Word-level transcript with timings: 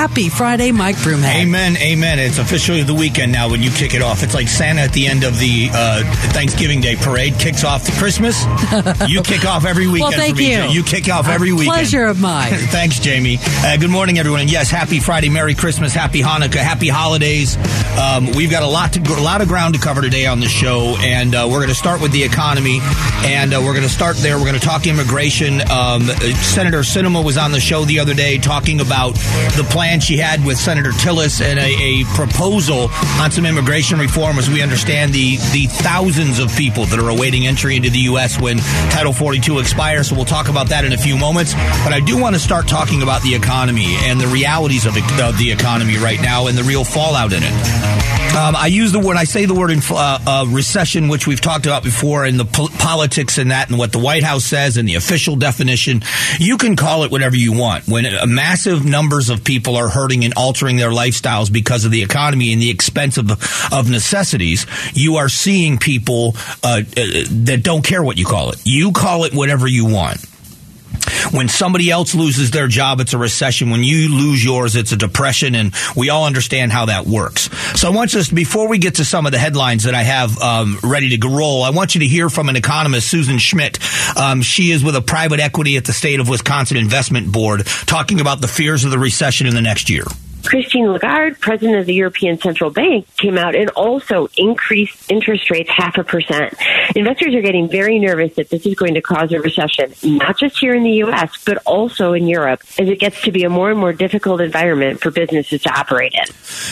Happy 0.00 0.30
Friday, 0.30 0.72
Mike 0.72 0.96
Broomhead. 0.96 1.42
Amen, 1.42 1.76
amen. 1.76 2.18
It's 2.18 2.38
officially 2.38 2.82
the 2.82 2.94
weekend 2.94 3.32
now 3.32 3.50
when 3.50 3.62
you 3.62 3.70
kick 3.70 3.92
it 3.92 4.00
off. 4.00 4.22
It's 4.22 4.32
like 4.32 4.48
Santa 4.48 4.80
at 4.80 4.94
the 4.94 5.06
end 5.06 5.24
of 5.24 5.38
the 5.38 5.68
uh, 5.70 6.02
Thanksgiving 6.32 6.80
Day 6.80 6.96
parade 6.96 7.34
kicks 7.34 7.64
off 7.64 7.84
the 7.84 7.92
Christmas. 7.92 8.42
You 9.10 9.20
kick 9.22 9.44
off 9.44 9.66
every 9.66 9.86
weekend. 9.86 10.12
well, 10.12 10.18
thank 10.18 10.38
me. 10.38 10.54
you. 10.54 10.62
You 10.70 10.82
kick 10.84 11.10
off 11.10 11.28
every 11.28 11.50
A 11.50 11.52
weekend. 11.52 11.74
Pleasure 11.74 12.04
of 12.06 12.18
mine. 12.18 12.50
Thanks, 12.54 12.98
Jamie. 12.98 13.36
Uh, 13.42 13.76
good 13.76 13.90
morning, 13.90 14.18
everyone. 14.18 14.40
And 14.40 14.50
yes, 14.50 14.70
happy 14.70 15.00
Friday, 15.00 15.28
Merry 15.28 15.54
Christmas, 15.54 15.92
Happy 15.92 16.22
Hanukkah, 16.22 16.54
Happy 16.54 16.88
Holidays. 16.88 17.58
Um, 17.98 18.32
we've 18.32 18.50
got 18.50 18.62
a 18.62 18.66
lot 18.66 18.94
to 18.94 19.00
a 19.00 19.20
lot 19.20 19.42
of 19.42 19.48
ground 19.48 19.74
to 19.74 19.80
cover 19.82 20.00
today 20.00 20.24
on 20.24 20.40
the 20.40 20.48
show, 20.48 20.96
and 21.00 21.34
uh, 21.34 21.46
we're 21.46 21.58
going 21.58 21.68
to 21.68 21.74
start 21.74 22.00
with 22.00 22.12
the 22.12 22.24
economy, 22.24 22.78
and 23.26 23.52
uh, 23.52 23.60
we're 23.62 23.74
going 23.74 23.86
to 23.86 23.92
start 23.92 24.16
there. 24.16 24.38
We're 24.38 24.46
going 24.46 24.58
to 24.58 24.66
talk 24.66 24.86
immigration. 24.86 25.60
Um, 25.70 26.04
Senator 26.40 26.80
Sinema 26.80 27.22
was 27.22 27.36
on 27.36 27.52
the 27.52 27.60
show 27.60 27.84
the 27.84 27.98
other 27.98 28.14
day 28.14 28.38
talking 28.38 28.80
about 28.80 29.12
the 29.58 29.66
plan 29.68 29.89
she 29.98 30.16
had 30.16 30.44
with 30.44 30.58
Senator 30.58 30.90
Tillis 30.90 31.40
and 31.40 31.58
a, 31.58 31.64
a 31.64 32.04
proposal 32.14 32.88
on 33.18 33.30
some 33.30 33.46
immigration 33.46 33.98
reform, 33.98 34.38
as 34.38 34.48
we 34.48 34.62
understand 34.62 35.12
the 35.12 35.36
the 35.52 35.66
thousands 35.66 36.38
of 36.38 36.54
people 36.54 36.84
that 36.86 36.98
are 37.00 37.08
awaiting 37.08 37.46
entry 37.46 37.76
into 37.76 37.90
the 37.90 38.00
U.S. 38.10 38.40
when 38.40 38.58
Title 38.90 39.12
42 39.12 39.58
expires. 39.58 40.08
So 40.08 40.14
we'll 40.14 40.24
talk 40.24 40.48
about 40.48 40.68
that 40.68 40.84
in 40.84 40.92
a 40.92 40.98
few 40.98 41.16
moments. 41.16 41.54
But 41.54 41.92
I 41.92 42.00
do 42.00 42.20
want 42.20 42.36
to 42.36 42.40
start 42.40 42.68
talking 42.68 43.02
about 43.02 43.22
the 43.22 43.34
economy 43.34 43.96
and 44.00 44.20
the 44.20 44.28
realities 44.28 44.86
of, 44.86 44.96
of 44.96 45.38
the 45.38 45.50
economy 45.50 45.96
right 45.96 46.20
now 46.20 46.46
and 46.46 46.56
the 46.56 46.64
real 46.64 46.84
fallout 46.84 47.32
in 47.32 47.42
it. 47.42 48.19
Um, 48.30 48.54
I 48.54 48.68
use 48.68 48.92
the 48.92 49.00
word, 49.00 49.16
I 49.16 49.24
say 49.24 49.44
the 49.44 49.54
word 49.54 49.72
in 49.72 49.80
uh, 49.90 50.18
uh, 50.24 50.46
recession, 50.48 51.08
which 51.08 51.26
we've 51.26 51.40
talked 51.40 51.66
about 51.66 51.82
before, 51.82 52.24
and 52.24 52.38
the 52.38 52.44
po- 52.44 52.68
politics 52.78 53.38
and 53.38 53.50
that, 53.50 53.70
and 53.70 53.78
what 53.78 53.90
the 53.90 53.98
White 53.98 54.22
House 54.22 54.44
says, 54.44 54.76
and 54.76 54.88
the 54.88 54.94
official 54.94 55.34
definition. 55.34 56.02
You 56.38 56.56
can 56.56 56.76
call 56.76 57.02
it 57.02 57.10
whatever 57.10 57.34
you 57.34 57.52
want. 57.52 57.88
When 57.88 58.06
massive 58.32 58.84
numbers 58.84 59.30
of 59.30 59.42
people 59.42 59.74
are 59.76 59.88
hurting 59.88 60.24
and 60.24 60.32
altering 60.34 60.76
their 60.76 60.90
lifestyles 60.90 61.52
because 61.52 61.84
of 61.84 61.90
the 61.90 62.02
economy 62.02 62.52
and 62.52 62.62
the 62.62 62.70
expense 62.70 63.18
of, 63.18 63.30
of 63.72 63.90
necessities, 63.90 64.64
you 64.94 65.16
are 65.16 65.28
seeing 65.28 65.78
people 65.78 66.36
uh, 66.62 66.82
uh, 66.82 67.02
that 67.30 67.60
don't 67.64 67.84
care 67.84 68.02
what 68.02 68.16
you 68.16 68.26
call 68.26 68.50
it. 68.50 68.62
You 68.64 68.92
call 68.92 69.24
it 69.24 69.34
whatever 69.34 69.66
you 69.66 69.86
want. 69.86 70.24
When 71.32 71.48
somebody 71.48 71.90
else 71.90 72.14
loses 72.14 72.50
their 72.50 72.66
job, 72.66 73.00
it's 73.00 73.12
a 73.12 73.18
recession. 73.18 73.70
When 73.70 73.82
you 73.82 74.08
lose 74.08 74.44
yours, 74.44 74.76
it's 74.76 74.92
a 74.92 74.96
depression, 74.96 75.54
and 75.54 75.72
we 75.96 76.10
all 76.10 76.24
understand 76.24 76.72
how 76.72 76.86
that 76.86 77.06
works. 77.06 77.50
So 77.78 77.88
I 77.88 77.94
want 77.94 78.14
us, 78.14 78.28
before 78.28 78.68
we 78.68 78.78
get 78.78 78.96
to 78.96 79.04
some 79.04 79.26
of 79.26 79.32
the 79.32 79.38
headlines 79.38 79.84
that 79.84 79.94
I 79.94 80.02
have 80.02 80.40
um, 80.40 80.78
ready 80.82 81.16
to 81.16 81.28
roll, 81.28 81.62
I 81.62 81.70
want 81.70 81.94
you 81.94 82.00
to 82.00 82.06
hear 82.06 82.30
from 82.30 82.48
an 82.48 82.56
economist, 82.56 83.08
Susan 83.08 83.38
Schmidt. 83.38 83.78
Um, 84.16 84.42
she 84.42 84.70
is 84.70 84.82
with 84.82 84.96
a 84.96 85.02
private 85.02 85.40
equity 85.40 85.76
at 85.76 85.84
the 85.84 85.92
State 85.92 86.20
of 86.20 86.28
Wisconsin 86.28 86.76
Investment 86.76 87.30
Board, 87.30 87.66
talking 87.86 88.20
about 88.20 88.40
the 88.40 88.48
fears 88.48 88.84
of 88.84 88.90
the 88.90 88.98
recession 88.98 89.46
in 89.46 89.54
the 89.54 89.62
next 89.62 89.90
year. 89.90 90.04
Christine 90.44 90.92
Lagarde, 90.92 91.36
president 91.40 91.78
of 91.78 91.86
the 91.86 91.94
European 91.94 92.38
Central 92.38 92.70
Bank, 92.70 93.06
came 93.16 93.38
out 93.38 93.54
and 93.54 93.70
also 93.70 94.28
increased 94.36 95.10
interest 95.10 95.50
rates 95.50 95.70
half 95.70 95.96
a 95.98 96.04
percent. 96.04 96.54
Investors 96.96 97.34
are 97.34 97.42
getting 97.42 97.68
very 97.68 97.98
nervous 97.98 98.34
that 98.36 98.50
this 98.50 98.66
is 98.66 98.74
going 98.74 98.94
to 98.94 99.00
cause 99.00 99.32
a 99.32 99.40
recession, 99.40 99.92
not 100.02 100.38
just 100.38 100.58
here 100.58 100.74
in 100.74 100.82
the 100.82 100.90
U.S., 100.90 101.42
but 101.44 101.58
also 101.66 102.12
in 102.12 102.26
Europe, 102.26 102.62
as 102.78 102.88
it 102.88 102.98
gets 102.98 103.22
to 103.22 103.32
be 103.32 103.44
a 103.44 103.50
more 103.50 103.70
and 103.70 103.78
more 103.78 103.92
difficult 103.92 104.40
environment 104.40 105.00
for 105.00 105.10
businesses 105.10 105.62
to 105.62 105.70
operate 105.70 106.12
in. 106.14 106.26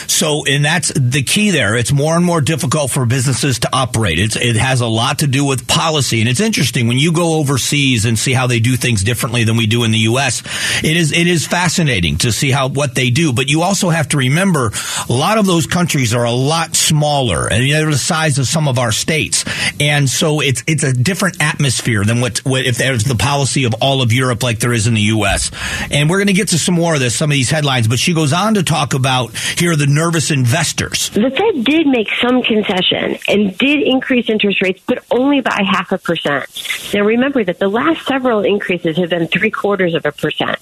So, 0.07 0.43
and 0.45 0.63
that's 0.65 0.91
the 0.95 1.23
key 1.23 1.51
there. 1.51 1.75
It's 1.75 1.93
more 1.93 2.15
and 2.15 2.25
more 2.25 2.41
difficult 2.41 2.91
for 2.91 3.05
businesses 3.05 3.59
to 3.59 3.69
operate. 3.71 4.19
It's, 4.19 4.35
it 4.35 4.55
has 4.55 4.81
a 4.81 4.87
lot 4.87 5.19
to 5.19 5.27
do 5.27 5.45
with 5.45 5.67
policy. 5.67 6.19
And 6.19 6.29
it's 6.29 6.41
interesting 6.41 6.87
when 6.87 6.97
you 6.97 7.13
go 7.13 7.39
overseas 7.39 8.05
and 8.05 8.17
see 8.17 8.33
how 8.33 8.47
they 8.47 8.59
do 8.59 8.75
things 8.75 9.03
differently 9.03 9.43
than 9.43 9.57
we 9.57 9.67
do 9.67 9.83
in 9.83 9.91
the 9.91 9.99
U.S., 9.99 10.43
it 10.83 10.97
is, 10.97 11.11
it 11.11 11.27
is 11.27 11.47
fascinating 11.47 12.17
to 12.17 12.31
see 12.31 12.51
how, 12.51 12.67
what 12.67 12.95
they 12.95 13.09
do. 13.09 13.31
But 13.31 13.49
you 13.49 13.58
also 13.61 13.89
have 13.89 14.09
to 14.09 14.17
remember 14.17 14.71
a 15.09 15.13
lot 15.13 15.37
of 15.37 15.45
those 15.45 15.65
countries 15.65 16.13
are 16.13 16.25
a 16.25 16.31
lot 16.31 16.75
smaller 16.75 17.47
and 17.47 17.69
they're 17.69 17.89
the 17.89 17.97
size 17.97 18.37
of 18.37 18.47
some 18.47 18.67
of 18.67 18.79
our 18.79 18.91
states. 18.91 19.45
And 19.79 20.09
so 20.09 20.41
it's, 20.41 20.63
it's 20.67 20.83
a 20.83 20.93
different 20.93 21.37
atmosphere 21.41 22.03
than 22.03 22.21
what, 22.21 22.39
what 22.39 22.65
if 22.65 22.77
there's 22.77 23.03
the 23.03 23.15
policy 23.15 23.63
of 23.65 23.75
all 23.81 24.01
of 24.01 24.11
Europe 24.11 24.43
like 24.43 24.59
there 24.59 24.73
is 24.73 24.87
in 24.87 24.93
the 24.93 25.01
U.S. 25.01 25.51
And 25.91 26.09
we're 26.09 26.17
going 26.17 26.27
to 26.27 26.33
get 26.33 26.49
to 26.49 26.59
some 26.59 26.75
more 26.75 26.93
of 26.93 26.99
this, 26.99 27.15
some 27.15 27.29
of 27.29 27.35
these 27.35 27.49
headlines, 27.49 27.87
but 27.87 27.99
she 27.99 28.13
goes 28.13 28.33
on 28.33 28.55
to 28.55 28.63
talk 28.63 28.93
about 28.93 29.35
here 29.57 29.71
are 29.71 29.75
the 29.75 29.87
nervous 29.87 30.31
investors. 30.31 31.09
The 31.09 31.29
Fed 31.29 31.63
did 31.63 31.87
make 31.87 32.09
some 32.21 32.41
concession 32.43 33.17
and 33.27 33.57
did 33.57 33.81
increase 33.81 34.29
interest 34.29 34.61
rates, 34.61 34.81
but 34.85 35.03
only 35.11 35.41
by 35.41 35.63
half 35.65 35.91
a 35.91 35.97
percent. 35.97 36.45
Now 36.93 37.01
remember 37.01 37.43
that 37.43 37.59
the 37.59 37.67
last 37.67 38.05
several 38.05 38.43
increases 38.43 38.97
have 38.97 39.09
been 39.09 39.27
three 39.27 39.51
quarters 39.51 39.95
of 39.95 40.05
a 40.05 40.11
percent. 40.11 40.59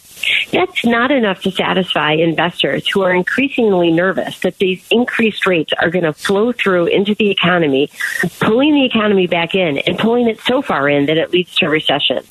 That's 0.51 0.85
not 0.85 1.11
enough 1.11 1.41
to 1.43 1.51
satisfy 1.51 2.13
investors 2.13 2.86
who 2.89 3.01
are 3.03 3.13
increasingly 3.13 3.91
nervous 3.91 4.39
that 4.39 4.57
these 4.57 4.85
increased 4.91 5.45
rates 5.45 5.71
are 5.79 5.89
going 5.89 6.03
to 6.05 6.13
flow 6.13 6.51
through 6.51 6.87
into 6.87 7.15
the 7.15 7.29
economy, 7.29 7.89
pulling 8.39 8.73
the 8.73 8.85
economy 8.85 9.27
back 9.27 9.55
in 9.55 9.77
and 9.79 9.97
pulling 9.97 10.27
it 10.27 10.39
so 10.41 10.61
far 10.61 10.89
in 10.89 11.05
that 11.07 11.17
it 11.17 11.31
leads 11.31 11.53
to 11.55 11.67
recession. 11.67 12.23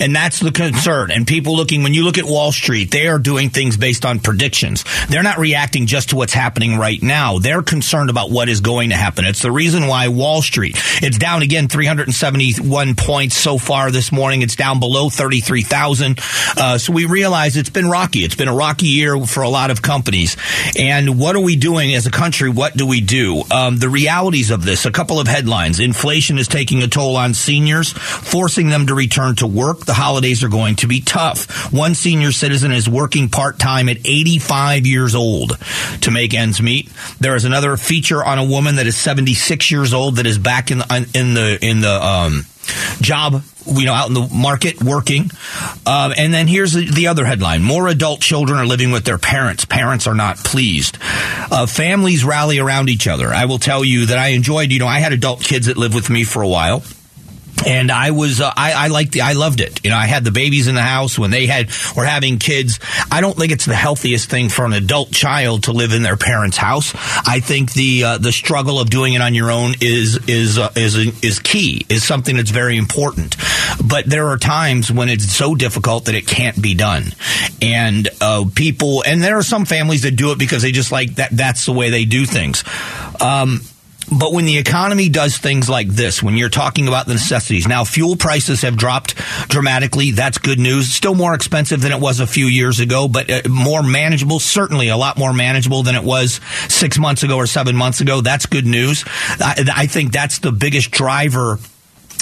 And 0.00 0.14
that's 0.14 0.40
the 0.40 0.50
concern. 0.50 1.10
And 1.10 1.26
people 1.26 1.56
looking, 1.56 1.82
when 1.82 1.94
you 1.94 2.04
look 2.04 2.18
at 2.18 2.24
Wall 2.24 2.52
Street, 2.52 2.90
they 2.90 3.08
are 3.08 3.18
doing 3.18 3.50
things 3.50 3.76
based 3.76 4.04
on 4.04 4.20
predictions. 4.20 4.84
They're 5.08 5.22
not 5.22 5.38
reacting 5.38 5.86
just 5.86 6.10
to 6.10 6.16
what's 6.16 6.32
happening 6.32 6.78
right 6.78 7.02
now. 7.02 7.38
They're 7.38 7.62
concerned 7.62 8.10
about 8.10 8.30
what 8.30 8.48
is 8.48 8.60
going 8.60 8.90
to 8.90 8.96
happen. 8.96 9.24
It's 9.24 9.42
the 9.42 9.52
reason 9.52 9.86
why 9.86 10.08
Wall 10.08 10.42
Street, 10.42 10.76
it's 11.02 11.18
down 11.18 11.42
again 11.42 11.68
371 11.68 12.94
points 12.94 13.36
so 13.36 13.58
far 13.58 13.90
this 13.90 14.12
morning. 14.12 14.42
It's 14.42 14.56
down 14.56 14.80
below 14.80 15.10
33,000. 15.10 16.20
Uh, 16.56 16.78
so 16.78 16.92
we 16.92 17.04
realize 17.04 17.56
it's 17.56 17.70
been 17.70 17.88
rocky. 17.88 18.20
It's 18.20 18.36
been 18.36 18.48
a 18.48 18.54
rocky 18.54 18.86
year 18.86 19.18
for 19.26 19.42
a 19.42 19.48
lot 19.48 19.70
of 19.70 19.82
companies. 19.82 19.97
And 20.78 21.18
what 21.18 21.36
are 21.36 21.40
we 21.40 21.56
doing 21.56 21.94
as 21.94 22.06
a 22.06 22.10
country? 22.10 22.48
What 22.48 22.76
do 22.76 22.86
we 22.86 23.00
do? 23.00 23.42
Um, 23.50 23.78
the 23.78 23.88
realities 23.88 24.50
of 24.50 24.64
this, 24.64 24.86
a 24.86 24.90
couple 24.90 25.20
of 25.20 25.26
headlines. 25.26 25.80
Inflation 25.80 26.38
is 26.38 26.48
taking 26.48 26.82
a 26.82 26.88
toll 26.88 27.16
on 27.16 27.34
seniors, 27.34 27.92
forcing 27.92 28.68
them 28.68 28.86
to 28.86 28.94
return 28.94 29.36
to 29.36 29.46
work. 29.46 29.86
The 29.86 29.94
holidays 29.94 30.44
are 30.44 30.48
going 30.48 30.76
to 30.76 30.86
be 30.86 31.00
tough. 31.00 31.72
One 31.72 31.94
senior 31.94 32.32
citizen 32.32 32.72
is 32.72 32.88
working 32.88 33.28
part 33.28 33.58
time 33.58 33.88
at 33.88 33.98
85 34.04 34.86
years 34.86 35.14
old 35.14 35.58
to 36.02 36.10
make 36.10 36.34
ends 36.34 36.60
meet. 36.60 36.90
There 37.20 37.36
is 37.36 37.44
another 37.44 37.76
feature 37.76 38.24
on 38.24 38.38
a 38.38 38.44
woman 38.44 38.76
that 38.76 38.86
is 38.86 38.96
76 38.96 39.70
years 39.70 39.92
old 39.94 40.16
that 40.16 40.26
is 40.26 40.38
back 40.38 40.70
in 40.70 40.78
the, 40.78 41.10
in 41.14 41.34
the, 41.34 41.58
in 41.64 41.80
the, 41.80 42.04
um, 42.04 42.44
job, 43.00 43.42
you 43.68 43.86
know, 43.86 43.92
out 43.92 44.08
in 44.08 44.14
the 44.14 44.28
market 44.32 44.82
working. 44.82 45.30
Um, 45.86 46.12
and 46.16 46.32
then 46.32 46.48
here's 46.48 46.72
the, 46.72 46.90
the, 46.90 47.06
other 47.08 47.24
headline. 47.24 47.62
More 47.62 47.88
adult 47.88 48.20
children 48.20 48.58
are 48.58 48.66
living 48.66 48.90
with 48.90 49.04
their 49.04 49.18
parents. 49.18 49.64
Parents 49.64 50.06
are 50.06 50.14
not 50.14 50.36
pleased. 50.38 50.98
Uh, 51.00 51.66
families 51.66 52.24
rally 52.24 52.58
around 52.58 52.88
each 52.88 53.06
other. 53.06 53.28
I 53.28 53.46
will 53.46 53.58
tell 53.58 53.84
you 53.84 54.06
that 54.06 54.18
I 54.18 54.28
enjoyed, 54.28 54.72
you 54.72 54.78
know, 54.78 54.86
I 54.86 54.98
had 54.98 55.12
adult 55.12 55.42
kids 55.42 55.66
that 55.66 55.76
lived 55.76 55.94
with 55.94 56.10
me 56.10 56.24
for 56.24 56.42
a 56.42 56.48
while 56.48 56.82
and 57.66 57.90
I 57.90 58.10
was 58.12 58.40
uh, 58.40 58.52
I, 58.56 58.72
I 58.72 58.86
liked 58.88 59.12
the 59.12 59.22
I 59.22 59.32
loved 59.32 59.60
it. 59.60 59.84
You 59.84 59.90
know, 59.90 59.96
I 59.96 60.06
had 60.06 60.24
the 60.24 60.30
babies 60.30 60.68
in 60.68 60.74
the 60.74 60.82
house 60.82 61.18
when 61.18 61.30
they 61.30 61.46
had 61.46 61.68
were 61.96 62.04
having 62.04 62.38
kids. 62.38 62.78
I 63.10 63.20
don't 63.20 63.36
think 63.36 63.52
it's 63.52 63.66
the 63.66 63.74
healthiest 63.74 64.30
thing 64.30 64.48
for 64.48 64.64
an 64.64 64.72
adult 64.72 65.12
child 65.12 65.64
to 65.64 65.72
live 65.72 65.92
in 65.92 66.02
their 66.02 66.16
parents' 66.16 66.56
house. 66.56 66.92
I 67.26 67.40
think 67.40 67.72
the 67.72 68.04
uh, 68.04 68.18
the 68.18 68.32
struggle 68.32 68.80
of 68.80 68.90
doing 68.90 69.14
it 69.14 69.22
on 69.22 69.34
your 69.34 69.50
own 69.50 69.74
is 69.80 70.18
is 70.28 70.58
uh, 70.58 70.72
is 70.76 70.96
is 71.22 71.38
key. 71.38 71.86
Is 71.88 72.04
something 72.04 72.36
that's 72.36 72.50
very 72.50 72.76
important. 72.76 73.36
But 73.84 74.06
there 74.06 74.28
are 74.28 74.38
times 74.38 74.90
when 74.90 75.08
it's 75.08 75.30
so 75.30 75.54
difficult 75.54 76.06
that 76.06 76.14
it 76.14 76.26
can't 76.26 76.60
be 76.60 76.74
done, 76.74 77.12
and 77.60 78.08
uh, 78.20 78.44
people 78.54 79.02
and 79.06 79.22
there 79.22 79.38
are 79.38 79.42
some 79.42 79.64
families 79.64 80.02
that 80.02 80.12
do 80.12 80.32
it 80.32 80.38
because 80.38 80.62
they 80.62 80.72
just 80.72 80.92
like 80.92 81.16
that. 81.16 81.30
That's 81.32 81.66
the 81.66 81.72
way 81.72 81.90
they 81.90 82.04
do 82.04 82.26
things. 82.26 82.64
Um, 83.20 83.60
but 84.10 84.32
when 84.32 84.44
the 84.44 84.58
economy 84.58 85.08
does 85.08 85.36
things 85.36 85.68
like 85.68 85.88
this, 85.88 86.22
when 86.22 86.36
you're 86.36 86.48
talking 86.48 86.88
about 86.88 87.06
the 87.06 87.14
necessities, 87.14 87.66
now 87.68 87.84
fuel 87.84 88.16
prices 88.16 88.62
have 88.62 88.76
dropped 88.76 89.14
dramatically. 89.48 90.12
That's 90.12 90.38
good 90.38 90.58
news. 90.58 90.92
Still 90.92 91.14
more 91.14 91.34
expensive 91.34 91.80
than 91.80 91.92
it 91.92 92.00
was 92.00 92.20
a 92.20 92.26
few 92.26 92.46
years 92.46 92.80
ago, 92.80 93.08
but 93.08 93.30
uh, 93.30 93.42
more 93.48 93.82
manageable. 93.82 94.40
Certainly 94.40 94.88
a 94.88 94.96
lot 94.96 95.18
more 95.18 95.32
manageable 95.32 95.82
than 95.82 95.94
it 95.94 96.04
was 96.04 96.40
six 96.68 96.98
months 96.98 97.22
ago 97.22 97.36
or 97.36 97.46
seven 97.46 97.76
months 97.76 98.00
ago. 98.00 98.20
That's 98.20 98.46
good 98.46 98.66
news. 98.66 99.04
I, 99.40 99.64
I 99.74 99.86
think 99.86 100.12
that's 100.12 100.38
the 100.38 100.52
biggest 100.52 100.90
driver 100.90 101.58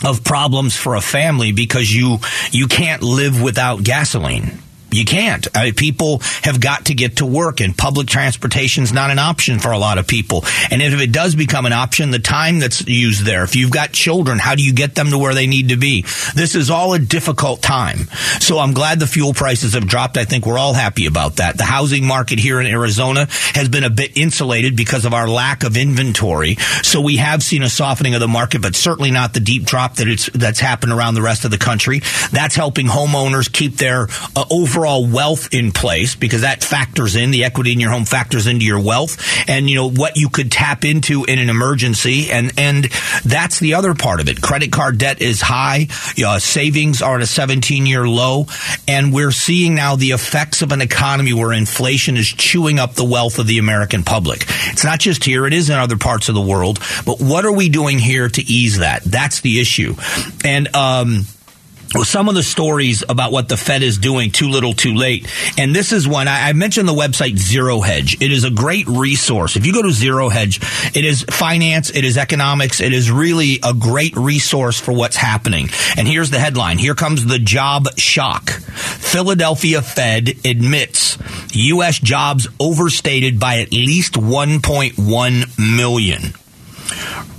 of 0.04 0.24
problems 0.24 0.76
for 0.76 0.94
a 0.94 1.00
family 1.00 1.52
because 1.52 1.92
you 1.92 2.18
you 2.50 2.66
can't 2.66 3.02
live 3.02 3.40
without 3.40 3.82
gasoline. 3.82 4.58
You 4.96 5.04
can't. 5.04 5.46
I 5.54 5.64
mean, 5.64 5.74
people 5.74 6.20
have 6.42 6.58
got 6.58 6.86
to 6.86 6.94
get 6.94 7.16
to 7.16 7.26
work, 7.26 7.60
and 7.60 7.76
public 7.76 8.06
transportation 8.06 8.82
is 8.82 8.92
not 8.92 9.10
an 9.10 9.18
option 9.18 9.58
for 9.58 9.72
a 9.72 9.78
lot 9.78 9.98
of 9.98 10.06
people. 10.06 10.44
And 10.70 10.80
if 10.80 10.98
it 11.00 11.12
does 11.12 11.34
become 11.34 11.66
an 11.66 11.72
option, 11.72 12.10
the 12.10 12.18
time 12.18 12.60
that's 12.60 12.86
used 12.86 13.26
there, 13.26 13.44
if 13.44 13.56
you've 13.56 13.70
got 13.70 13.92
children, 13.92 14.38
how 14.38 14.54
do 14.54 14.64
you 14.64 14.72
get 14.72 14.94
them 14.94 15.10
to 15.10 15.18
where 15.18 15.34
they 15.34 15.46
need 15.46 15.68
to 15.68 15.76
be? 15.76 16.02
This 16.34 16.54
is 16.54 16.70
all 16.70 16.94
a 16.94 16.98
difficult 16.98 17.60
time. 17.60 18.06
So 18.40 18.58
I'm 18.58 18.72
glad 18.72 18.98
the 18.98 19.06
fuel 19.06 19.34
prices 19.34 19.74
have 19.74 19.86
dropped. 19.86 20.16
I 20.16 20.24
think 20.24 20.46
we're 20.46 20.58
all 20.58 20.72
happy 20.72 21.06
about 21.06 21.36
that. 21.36 21.58
The 21.58 21.64
housing 21.64 22.06
market 22.06 22.38
here 22.38 22.58
in 22.58 22.66
Arizona 22.66 23.26
has 23.54 23.68
been 23.68 23.84
a 23.84 23.90
bit 23.90 24.16
insulated 24.16 24.76
because 24.76 25.04
of 25.04 25.12
our 25.12 25.28
lack 25.28 25.62
of 25.62 25.76
inventory. 25.76 26.56
So 26.82 27.02
we 27.02 27.16
have 27.16 27.42
seen 27.42 27.62
a 27.62 27.68
softening 27.68 28.14
of 28.14 28.20
the 28.20 28.28
market, 28.28 28.62
but 28.62 28.74
certainly 28.74 29.10
not 29.10 29.34
the 29.34 29.40
deep 29.40 29.64
drop 29.64 29.96
that 29.96 30.08
it's 30.08 30.30
that's 30.32 30.60
happened 30.60 30.92
around 30.92 31.14
the 31.14 31.22
rest 31.22 31.44
of 31.44 31.50
the 31.50 31.58
country. 31.58 32.00
That's 32.32 32.54
helping 32.54 32.86
homeowners 32.86 33.52
keep 33.52 33.76
their 33.76 34.08
uh, 34.34 34.44
overall 34.50 34.85
overall 34.86 35.06
wealth 35.06 35.52
in 35.52 35.72
place 35.72 36.14
because 36.14 36.42
that 36.42 36.62
factors 36.62 37.16
in 37.16 37.30
the 37.30 37.44
equity 37.44 37.72
in 37.72 37.80
your 37.80 37.90
home 37.90 38.04
factors 38.04 38.46
into 38.46 38.64
your 38.64 38.80
wealth 38.80 39.16
and 39.48 39.68
you 39.68 39.74
know 39.74 39.90
what 39.90 40.16
you 40.16 40.28
could 40.28 40.50
tap 40.50 40.84
into 40.84 41.24
in 41.24 41.38
an 41.38 41.50
emergency 41.50 42.30
and 42.30 42.52
and 42.56 42.84
that's 43.24 43.58
the 43.58 43.74
other 43.74 43.94
part 43.94 44.20
of 44.20 44.28
it. 44.28 44.40
Credit 44.40 44.70
card 44.70 44.98
debt 44.98 45.20
is 45.20 45.40
high 45.40 45.88
uh, 46.24 46.38
savings 46.38 47.02
are 47.02 47.16
at 47.16 47.22
a 47.22 47.26
17 47.26 47.86
year 47.86 48.06
low 48.08 48.46
and 48.86 49.12
we're 49.12 49.32
seeing 49.32 49.74
now 49.74 49.96
the 49.96 50.10
effects 50.10 50.62
of 50.62 50.70
an 50.70 50.80
economy 50.80 51.32
where 51.32 51.52
inflation 51.52 52.16
is 52.16 52.28
chewing 52.28 52.78
up 52.78 52.94
the 52.94 53.04
wealth 53.04 53.38
of 53.38 53.46
the 53.46 53.58
American 53.58 54.04
public. 54.04 54.44
It's 54.68 54.84
not 54.84 55.00
just 55.00 55.24
here 55.24 55.46
it 55.46 55.52
is 55.52 55.68
in 55.68 55.76
other 55.76 55.96
parts 55.96 56.28
of 56.28 56.34
the 56.34 56.40
world 56.40 56.78
but 57.04 57.20
what 57.20 57.44
are 57.44 57.52
we 57.52 57.68
doing 57.68 57.98
here 57.98 58.28
to 58.28 58.42
ease 58.42 58.78
that? 58.78 59.02
That's 59.02 59.40
the 59.40 59.60
issue. 59.60 59.96
And 60.44 60.74
um 60.76 61.26
some 62.04 62.28
of 62.28 62.34
the 62.34 62.42
stories 62.42 63.04
about 63.08 63.32
what 63.32 63.48
the 63.48 63.56
Fed 63.56 63.82
is 63.82 63.98
doing 63.98 64.30
too 64.30 64.48
little 64.48 64.72
too 64.72 64.94
late. 64.94 65.28
And 65.58 65.74
this 65.74 65.92
is 65.92 66.06
one 66.06 66.28
I, 66.28 66.52
mentioned 66.52 66.88
the 66.88 66.94
website 66.94 67.36
Zero 67.36 67.80
Hedge. 67.80 68.20
It 68.20 68.32
is 68.32 68.44
a 68.44 68.50
great 68.50 68.86
resource. 68.86 69.56
If 69.56 69.66
you 69.66 69.72
go 69.72 69.82
to 69.82 69.92
Zero 69.92 70.28
Hedge, 70.28 70.60
it 70.96 71.04
is 71.04 71.22
finance, 71.22 71.90
it 71.90 72.04
is 72.04 72.16
economics, 72.16 72.80
it 72.80 72.92
is 72.92 73.10
really 73.10 73.60
a 73.62 73.74
great 73.74 74.16
resource 74.16 74.80
for 74.80 74.92
what's 74.92 75.16
happening. 75.16 75.68
And 75.96 76.08
here's 76.08 76.30
the 76.30 76.38
headline. 76.38 76.78
Here 76.78 76.94
comes 76.94 77.26
the 77.26 77.38
job 77.38 77.86
shock. 77.98 78.50
Philadelphia 78.50 79.82
Fed 79.82 80.30
admits 80.44 81.18
U.S. 81.52 81.98
jobs 81.98 82.48
overstated 82.58 83.38
by 83.38 83.60
at 83.60 83.72
least 83.72 84.14
1.1 84.14 85.76
million. 85.76 86.34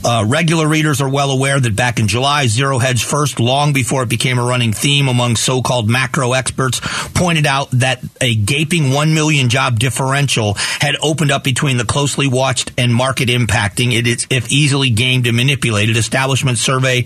Uh, 0.04 0.24
regular 0.28 0.68
readers 0.68 1.02
are 1.02 1.10
well 1.10 1.32
aware 1.32 1.60
that 1.60 1.76
back 1.76 2.00
in 2.00 2.08
July, 2.08 2.48
Zero 2.48 2.78
Hedge 2.80 3.04
first, 3.04 3.40
long 3.40 3.74
before 3.74 4.04
it 4.04 4.10
became 4.10 4.40
a 4.40 4.44
running 4.44 4.72
theme 4.72 5.08
among 5.08 5.36
so-called 5.36 5.90
macro 5.90 6.34
experts, 6.34 6.80
pointed 7.14 7.46
out 7.46 7.70
that 7.72 8.02
a 8.22 8.36
gaping 8.36 8.92
1 8.92 9.14
million 9.14 9.50
job 9.50 9.80
differential 9.80 10.54
had 10.56 10.96
opened 11.02 11.32
up 11.32 11.44
between 11.44 11.78
the 11.78 11.86
closely 11.86 12.28
watched 12.28 12.72
and 12.78 12.94
market 12.94 13.30
impacting 13.30 13.94
it 13.94 14.08
is 14.08 14.28
if 14.30 14.52
easily 14.52 14.90
gamed 14.90 15.28
and 15.28 15.36
manipulated 15.36 15.98
establishment 15.98 16.58
survey 16.58 17.06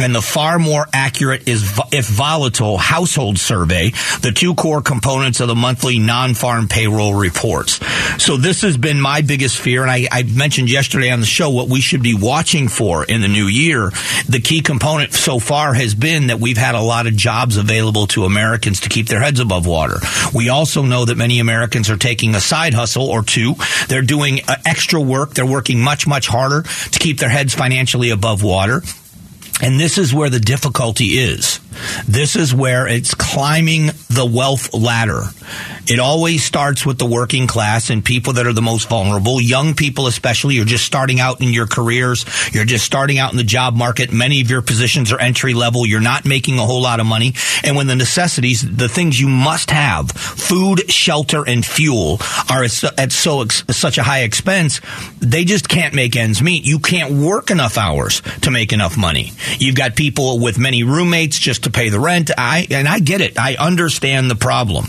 and 0.00 0.14
the 0.14 0.22
far 0.22 0.58
more 0.58 0.86
accurate 0.92 1.48
is 1.48 1.78
if 1.92 2.06
volatile 2.08 2.78
household 2.78 3.38
survey, 3.38 3.90
the 4.22 4.32
two 4.34 4.54
core 4.54 4.82
components 4.82 5.40
of 5.40 5.48
the 5.48 5.54
monthly 5.54 5.98
non-farm 5.98 6.68
payroll 6.68 7.14
reports. 7.14 7.80
So 8.22 8.36
this 8.36 8.62
has 8.62 8.76
been 8.76 9.00
my 9.00 9.20
biggest 9.22 9.58
fear, 9.58 9.82
and 9.82 9.90
I, 9.90 10.08
I 10.10 10.22
mentioned 10.22 10.70
yesterday 10.70 11.10
on 11.10 11.20
the 11.20 11.26
show 11.26 11.50
what 11.50 11.68
we 11.68 11.79
should 11.80 12.02
be 12.02 12.14
watching 12.14 12.68
for 12.68 13.04
in 13.04 13.20
the 13.20 13.28
new 13.28 13.46
year. 13.46 13.90
The 14.28 14.40
key 14.42 14.60
component 14.60 15.12
so 15.12 15.38
far 15.38 15.74
has 15.74 15.94
been 15.94 16.28
that 16.28 16.40
we've 16.40 16.56
had 16.56 16.74
a 16.74 16.80
lot 16.80 17.06
of 17.06 17.16
jobs 17.16 17.56
available 17.56 18.06
to 18.08 18.24
Americans 18.24 18.80
to 18.80 18.88
keep 18.88 19.06
their 19.06 19.20
heads 19.20 19.40
above 19.40 19.66
water. 19.66 19.98
We 20.34 20.48
also 20.48 20.82
know 20.82 21.04
that 21.04 21.16
many 21.16 21.40
Americans 21.40 21.90
are 21.90 21.96
taking 21.96 22.34
a 22.34 22.40
side 22.40 22.74
hustle 22.74 23.08
or 23.08 23.22
two. 23.22 23.54
They're 23.88 24.02
doing 24.02 24.40
uh, 24.46 24.56
extra 24.66 25.00
work. 25.00 25.34
They're 25.34 25.46
working 25.46 25.80
much, 25.80 26.06
much 26.06 26.26
harder 26.26 26.62
to 26.62 26.98
keep 26.98 27.18
their 27.18 27.28
heads 27.28 27.54
financially 27.54 28.10
above 28.10 28.42
water. 28.42 28.82
And 29.62 29.78
this 29.78 29.98
is 29.98 30.14
where 30.14 30.30
the 30.30 30.40
difficulty 30.40 31.18
is. 31.18 31.60
This 32.08 32.34
is 32.34 32.54
where 32.54 32.88
it's 32.88 33.14
climbing 33.14 33.86
the 34.08 34.28
wealth 34.30 34.72
ladder. 34.72 35.24
It 35.86 35.98
always 35.98 36.44
starts 36.44 36.86
with 36.86 36.98
the 36.98 37.06
working 37.06 37.46
class 37.46 37.90
and 37.90 38.04
people 38.04 38.34
that 38.34 38.46
are 38.46 38.52
the 38.52 38.62
most 38.62 38.88
vulnerable. 38.88 39.40
Young 39.40 39.74
people, 39.74 40.06
especially, 40.06 40.54
you're 40.54 40.64
just 40.64 40.84
starting 40.84 41.20
out 41.20 41.40
in 41.40 41.48
your 41.48 41.66
careers. 41.66 42.24
You're 42.52 42.64
just 42.64 42.84
starting 42.84 43.18
out 43.18 43.32
in 43.32 43.36
the 43.36 43.44
job 43.44 43.74
market. 43.74 44.12
Many 44.12 44.40
of 44.40 44.50
your 44.50 44.62
positions 44.62 45.12
are 45.12 45.20
entry 45.20 45.54
level. 45.54 45.86
You're 45.86 46.00
not 46.00 46.24
making 46.24 46.58
a 46.58 46.64
whole 46.64 46.82
lot 46.82 47.00
of 47.00 47.06
money. 47.06 47.34
And 47.64 47.76
when 47.76 47.86
the 47.86 47.96
necessities, 47.96 48.62
the 48.62 48.88
things 48.88 49.20
you 49.20 49.28
must 49.28 49.70
have, 49.70 50.10
food, 50.10 50.90
shelter, 50.90 51.44
and 51.46 51.64
fuel 51.64 52.18
are 52.48 52.64
at 52.64 53.12
so 53.12 53.44
such 53.46 53.98
a 53.98 54.02
high 54.02 54.20
expense, 54.20 54.80
they 55.18 55.44
just 55.44 55.68
can't 55.68 55.94
make 55.94 56.16
ends 56.16 56.42
meet. 56.42 56.64
You 56.64 56.78
can't 56.78 57.14
work 57.14 57.50
enough 57.50 57.78
hours 57.78 58.22
to 58.42 58.50
make 58.50 58.72
enough 58.72 58.96
money. 58.96 59.32
You've 59.58 59.74
got 59.76 59.96
people 59.96 60.38
with 60.38 60.58
many 60.58 60.82
roommates 60.84 61.38
just 61.38 61.64
to 61.64 61.70
pay 61.70 61.88
the 61.88 62.00
rent. 62.00 62.30
I 62.36 62.66
and 62.70 62.86
I 62.86 63.00
get 63.00 63.20
it. 63.20 63.38
I 63.38 63.56
understand 63.56 64.30
the 64.30 64.36
problem. 64.36 64.86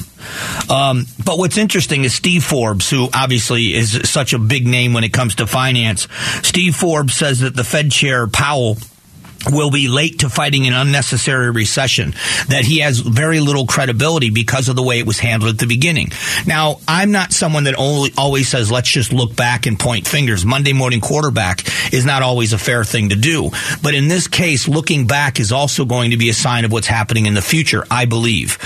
Um, 0.70 1.06
but 1.24 1.38
what's 1.38 1.58
interesting 1.58 2.04
is 2.04 2.14
Steve 2.14 2.44
Forbes, 2.44 2.90
who 2.90 3.10
obviously 3.14 3.74
is 3.74 4.10
such 4.10 4.34
a 4.34 4.40
big 4.40 4.68
name 4.68 4.94
when 4.94 5.04
it 5.04 5.14
comes 5.14 5.36
to 5.36 5.48
finance. 5.48 6.08
Steve 6.44 6.76
Forbes 6.76 7.14
says 7.14 7.40
that 7.40 7.56
the 7.56 7.64
Fed 7.64 7.92
chair 7.92 8.28
Powell 8.28 8.78
will 9.50 9.72
be 9.72 9.88
late 9.88 10.20
to 10.20 10.30
fighting 10.30 10.68
an 10.68 10.74
unnecessary 10.74 11.50
recession, 11.52 12.14
that 12.50 12.64
he 12.66 12.80
has 12.80 13.00
very 13.00 13.40
little 13.40 13.66
credibility 13.66 14.30
because 14.30 14.70
of 14.70 14.76
the 14.76 14.84
way 14.84 15.00
it 15.00 15.08
was 15.08 15.20
handled 15.20 15.54
at 15.54 15.60
the 15.60 15.68
beginning. 15.68 16.10
Now, 16.46 16.80
I'm 16.88 17.12
not 17.12 17.34
someone 17.34 17.64
that 17.66 17.76
only 17.78 18.12
always 18.18 18.48
says, 18.48 18.72
let's 18.72 18.90
just 18.90 19.14
look 19.14 19.36
back 19.36 19.66
and 19.66 19.80
point 19.80 20.08
fingers. 20.08 20.46
Monday 20.46 20.74
morning 20.74 21.02
quarterback 21.02 21.64
is 21.94 22.06
not 22.06 22.22
always 22.22 22.54
a 22.54 22.58
fair 22.58 22.84
thing 22.84 23.10
to 23.10 23.16
do. 23.16 23.50
But 23.82 23.96
in 23.96 24.08
this 24.08 24.28
case, 24.28 24.68
looking 24.68 25.08
back 25.08 25.40
is 25.40 25.52
also 25.52 25.86
going 25.86 26.12
to 26.12 26.18
be 26.18 26.30
a 26.30 26.34
sign 26.34 26.66
of 26.66 26.72
what's 26.72 26.88
happening 26.88 27.26
in 27.26 27.34
the 27.34 27.42
future, 27.42 27.84
I 27.90 28.06
believe. 28.06 28.58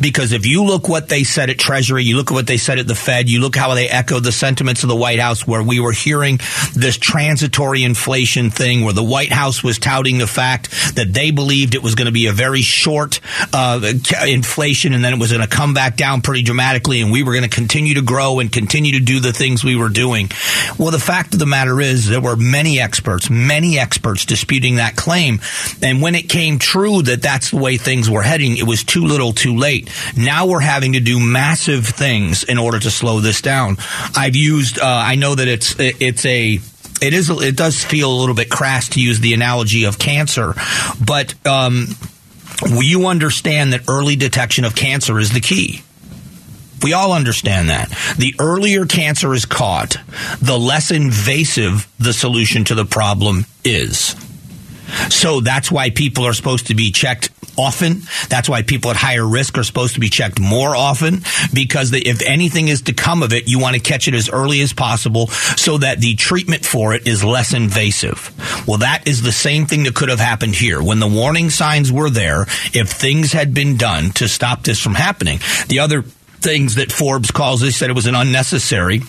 Because 0.00 0.32
if 0.32 0.46
you 0.46 0.64
look 0.64 0.88
what 0.88 1.08
they 1.08 1.24
said 1.24 1.50
at 1.50 1.58
Treasury, 1.58 2.04
you 2.04 2.16
look 2.16 2.30
at 2.30 2.34
what 2.34 2.46
they 2.46 2.56
said 2.56 2.78
at 2.78 2.86
the 2.86 2.94
Fed, 2.94 3.28
you 3.28 3.40
look 3.40 3.56
how 3.56 3.74
they 3.74 3.88
echoed 3.88 4.24
the 4.24 4.32
sentiments 4.32 4.82
of 4.82 4.88
the 4.88 4.96
White 4.96 5.18
House 5.18 5.46
where 5.46 5.62
we 5.62 5.80
were 5.80 5.92
hearing 5.92 6.38
this 6.74 6.96
transitory 6.96 7.82
inflation 7.84 8.50
thing 8.50 8.84
where 8.84 8.94
the 8.94 9.02
White 9.02 9.32
House 9.32 9.62
was 9.62 9.78
touting 9.78 10.21
the 10.22 10.26
fact 10.28 10.70
that 10.94 11.12
they 11.12 11.32
believed 11.32 11.74
it 11.74 11.82
was 11.82 11.96
going 11.96 12.06
to 12.06 12.12
be 12.12 12.28
a 12.28 12.32
very 12.32 12.62
short 12.62 13.18
uh, 13.52 13.80
inflation 14.24 14.94
and 14.94 15.04
then 15.04 15.12
it 15.12 15.18
was 15.18 15.32
going 15.32 15.42
to 15.42 15.48
come 15.48 15.74
back 15.74 15.96
down 15.96 16.22
pretty 16.22 16.42
dramatically 16.42 17.00
and 17.00 17.10
we 17.10 17.24
were 17.24 17.32
going 17.32 17.42
to 17.42 17.50
continue 17.50 17.94
to 17.94 18.02
grow 18.02 18.38
and 18.38 18.52
continue 18.52 18.92
to 18.92 19.04
do 19.04 19.18
the 19.18 19.32
things 19.32 19.64
we 19.64 19.74
were 19.74 19.88
doing. 19.88 20.30
Well, 20.78 20.92
the 20.92 21.00
fact 21.00 21.34
of 21.34 21.40
the 21.40 21.46
matter 21.46 21.80
is 21.80 22.08
there 22.08 22.20
were 22.20 22.36
many 22.36 22.78
experts, 22.78 23.28
many 23.28 23.80
experts 23.80 24.24
disputing 24.24 24.76
that 24.76 24.94
claim. 24.94 25.40
And 25.82 26.00
when 26.00 26.14
it 26.14 26.28
came 26.28 26.60
true 26.60 27.02
that 27.02 27.20
that's 27.20 27.50
the 27.50 27.56
way 27.56 27.76
things 27.78 28.08
were 28.08 28.22
heading, 28.22 28.56
it 28.56 28.66
was 28.66 28.84
too 28.84 29.04
little 29.04 29.32
too 29.32 29.56
late. 29.56 29.90
Now 30.16 30.46
we're 30.46 30.60
having 30.60 30.92
to 30.92 31.00
do 31.00 31.18
massive 31.18 31.84
things 31.84 32.44
in 32.44 32.58
order 32.58 32.78
to 32.78 32.90
slow 32.92 33.18
this 33.18 33.42
down. 33.42 33.76
I've 34.16 34.36
used, 34.36 34.78
uh, 34.78 34.84
I 34.86 35.16
know 35.16 35.34
that 35.34 35.48
it's, 35.48 35.74
it's 35.78 36.24
a, 36.24 36.60
it 37.02 37.14
is 37.14 37.28
it 37.30 37.56
does 37.56 37.84
feel 37.84 38.12
a 38.12 38.18
little 38.18 38.34
bit 38.34 38.48
crass 38.48 38.90
to 38.90 39.00
use 39.00 39.20
the 39.20 39.34
analogy 39.34 39.84
of 39.84 39.98
cancer, 39.98 40.54
but 41.04 41.34
um, 41.46 41.88
you 42.66 43.06
understand 43.06 43.72
that 43.72 43.82
early 43.88 44.16
detection 44.16 44.64
of 44.64 44.76
cancer 44.76 45.18
is 45.18 45.32
the 45.32 45.40
key. 45.40 45.82
We 46.82 46.92
all 46.92 47.12
understand 47.12 47.68
that. 47.70 47.90
The 48.18 48.34
earlier 48.40 48.86
cancer 48.86 49.34
is 49.34 49.44
caught, 49.44 49.98
the 50.40 50.58
less 50.58 50.90
invasive 50.90 51.88
the 51.98 52.12
solution 52.12 52.64
to 52.64 52.74
the 52.74 52.84
problem 52.84 53.46
is. 53.64 54.16
So 55.08 55.40
that's 55.40 55.70
why 55.70 55.90
people 55.90 56.24
are 56.26 56.32
supposed 56.32 56.66
to 56.68 56.74
be 56.74 56.90
checked 56.90 57.30
often. 57.58 58.02
That's 58.28 58.48
why 58.48 58.62
people 58.62 58.90
at 58.90 58.96
higher 58.96 59.26
risk 59.26 59.58
are 59.58 59.64
supposed 59.64 59.94
to 59.94 60.00
be 60.00 60.08
checked 60.08 60.40
more 60.40 60.74
often 60.74 61.22
because 61.52 61.90
they, 61.90 62.00
if 62.00 62.22
anything 62.22 62.68
is 62.68 62.82
to 62.82 62.92
come 62.92 63.22
of 63.22 63.32
it, 63.32 63.48
you 63.48 63.58
want 63.58 63.74
to 63.74 63.80
catch 63.80 64.08
it 64.08 64.14
as 64.14 64.28
early 64.30 64.60
as 64.60 64.72
possible 64.72 65.28
so 65.28 65.78
that 65.78 66.00
the 66.00 66.14
treatment 66.14 66.64
for 66.64 66.94
it 66.94 67.06
is 67.06 67.24
less 67.24 67.54
invasive. 67.54 68.32
Well, 68.66 68.78
that 68.78 69.06
is 69.06 69.22
the 69.22 69.32
same 69.32 69.66
thing 69.66 69.84
that 69.84 69.94
could 69.94 70.08
have 70.08 70.20
happened 70.20 70.54
here. 70.54 70.82
When 70.82 71.00
the 71.00 71.08
warning 71.08 71.50
signs 71.50 71.92
were 71.92 72.10
there, 72.10 72.42
if 72.72 72.90
things 72.90 73.32
had 73.32 73.54
been 73.54 73.76
done 73.76 74.10
to 74.12 74.28
stop 74.28 74.62
this 74.62 74.80
from 74.80 74.94
happening, 74.94 75.40
the 75.68 75.80
other 75.80 76.02
things 76.02 76.76
that 76.76 76.92
Forbes 76.92 77.30
calls, 77.30 77.60
they 77.60 77.70
said 77.70 77.90
it 77.90 77.94
was 77.94 78.06
an 78.06 78.14
unnecessary 78.14 79.02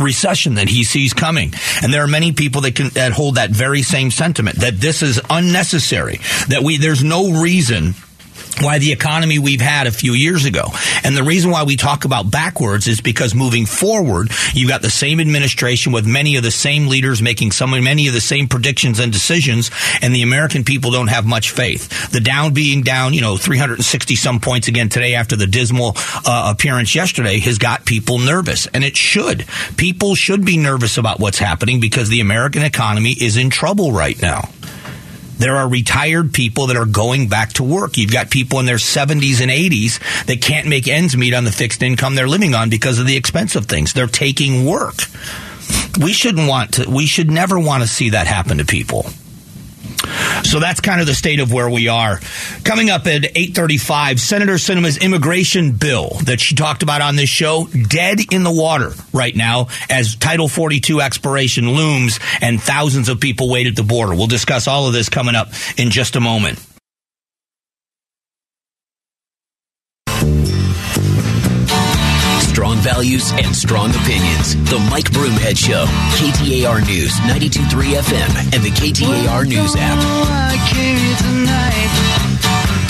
recession 0.00 0.54
that 0.54 0.68
he 0.68 0.84
sees 0.84 1.14
coming. 1.14 1.52
And 1.82 1.92
there 1.92 2.02
are 2.02 2.08
many 2.08 2.32
people 2.32 2.62
that 2.62 2.74
can 2.74 2.88
that 2.90 3.12
hold 3.12 3.36
that 3.36 3.50
very 3.50 3.82
same 3.82 4.10
sentiment 4.10 4.60
that 4.60 4.74
this 4.74 5.02
is 5.02 5.20
unnecessary, 5.30 6.20
that 6.48 6.62
we 6.62 6.76
there's 6.76 7.04
no 7.04 7.40
reason 7.42 7.94
why 8.60 8.78
the 8.78 8.92
economy 8.92 9.38
we've 9.38 9.60
had 9.60 9.86
a 9.86 9.92
few 9.92 10.12
years 10.12 10.44
ago. 10.44 10.72
And 11.04 11.16
the 11.16 11.22
reason 11.22 11.50
why 11.50 11.64
we 11.64 11.76
talk 11.76 12.04
about 12.04 12.30
backwards 12.30 12.88
is 12.88 13.00
because 13.00 13.34
moving 13.34 13.66
forward, 13.66 14.30
you've 14.54 14.68
got 14.70 14.82
the 14.82 14.90
same 14.90 15.20
administration 15.20 15.92
with 15.92 16.06
many 16.06 16.36
of 16.36 16.42
the 16.42 16.50
same 16.50 16.88
leaders 16.88 17.20
making 17.20 17.52
some 17.52 17.70
many 17.70 18.08
of 18.08 18.14
the 18.14 18.20
same 18.20 18.48
predictions 18.48 19.00
and 19.00 19.12
decisions, 19.12 19.70
and 20.00 20.14
the 20.14 20.22
American 20.22 20.64
people 20.64 20.90
don't 20.90 21.08
have 21.08 21.26
much 21.26 21.50
faith. 21.50 22.10
The 22.10 22.20
down 22.20 22.54
being 22.54 22.82
down, 22.82 23.12
you 23.12 23.20
know, 23.20 23.36
360 23.36 24.16
some 24.16 24.40
points 24.40 24.68
again 24.68 24.88
today 24.88 25.14
after 25.14 25.36
the 25.36 25.46
dismal 25.46 25.92
uh, 26.24 26.52
appearance 26.54 26.94
yesterday 26.94 27.38
has 27.40 27.58
got 27.58 27.84
people 27.84 28.18
nervous, 28.18 28.66
and 28.68 28.84
it 28.84 28.96
should. 28.96 29.46
People 29.76 30.14
should 30.14 30.44
be 30.44 30.56
nervous 30.56 30.96
about 30.96 31.20
what's 31.20 31.38
happening 31.38 31.80
because 31.80 32.08
the 32.08 32.20
American 32.20 32.62
economy 32.62 33.12
is 33.12 33.36
in 33.36 33.50
trouble 33.50 33.92
right 33.92 34.20
now. 34.22 34.48
There 35.38 35.56
are 35.56 35.68
retired 35.68 36.32
people 36.32 36.68
that 36.68 36.76
are 36.76 36.86
going 36.86 37.28
back 37.28 37.54
to 37.54 37.62
work. 37.62 37.98
You've 37.98 38.12
got 38.12 38.30
people 38.30 38.60
in 38.60 38.66
their 38.66 38.76
70s 38.76 39.40
and 39.40 39.50
80s 39.50 40.26
that 40.26 40.40
can't 40.40 40.66
make 40.66 40.88
ends 40.88 41.16
meet 41.16 41.34
on 41.34 41.44
the 41.44 41.52
fixed 41.52 41.82
income 41.82 42.14
they're 42.14 42.28
living 42.28 42.54
on 42.54 42.70
because 42.70 42.98
of 42.98 43.06
the 43.06 43.16
expense 43.16 43.56
of 43.56 43.66
things. 43.66 43.92
They're 43.92 44.06
taking 44.06 44.64
work. 44.64 44.96
We 46.00 46.12
shouldn't 46.12 46.48
want 46.48 46.74
to, 46.74 46.90
we 46.90 47.06
should 47.06 47.30
never 47.30 47.58
want 47.58 47.82
to 47.82 47.88
see 47.88 48.10
that 48.10 48.26
happen 48.26 48.58
to 48.58 48.64
people. 48.64 49.06
So 50.42 50.60
that's 50.60 50.80
kind 50.80 51.00
of 51.00 51.06
the 51.06 51.14
state 51.14 51.40
of 51.40 51.52
where 51.52 51.68
we 51.68 51.88
are. 51.88 52.20
Coming 52.64 52.90
up 52.90 53.06
at 53.06 53.22
8:35, 53.34 54.20
Senator 54.20 54.54
Sinema's 54.54 54.98
immigration 54.98 55.72
bill 55.72 56.10
that 56.24 56.40
she 56.40 56.54
talked 56.54 56.82
about 56.82 57.00
on 57.00 57.16
this 57.16 57.30
show 57.30 57.66
dead 57.66 58.20
in 58.32 58.42
the 58.42 58.50
water 58.50 58.92
right 59.12 59.34
now 59.34 59.68
as 59.90 60.16
Title 60.16 60.48
42 60.48 61.00
expiration 61.00 61.70
looms 61.70 62.20
and 62.40 62.60
thousands 62.60 63.08
of 63.08 63.20
people 63.20 63.50
wait 63.50 63.66
at 63.66 63.76
the 63.76 63.82
border. 63.82 64.14
We'll 64.14 64.26
discuss 64.26 64.68
all 64.68 64.86
of 64.86 64.92
this 64.92 65.08
coming 65.08 65.34
up 65.34 65.48
in 65.76 65.90
just 65.90 66.16
a 66.16 66.20
moment. 66.20 66.60
Values 72.86 73.32
and 73.32 73.50
strong 73.50 73.90
opinions. 73.90 74.54
The 74.70 74.78
Mike 74.88 75.10
Broomhead 75.10 75.58
Show. 75.58 75.86
KTAR 76.14 76.86
News, 76.86 77.18
92.3 77.26 77.98
FM, 77.98 78.30
and 78.54 78.62
the 78.62 78.70
KTAR 78.70 79.44
News 79.44 79.74
app. 79.74 79.98
I 79.98 80.54
came 80.70 81.02
tonight. 81.18 81.90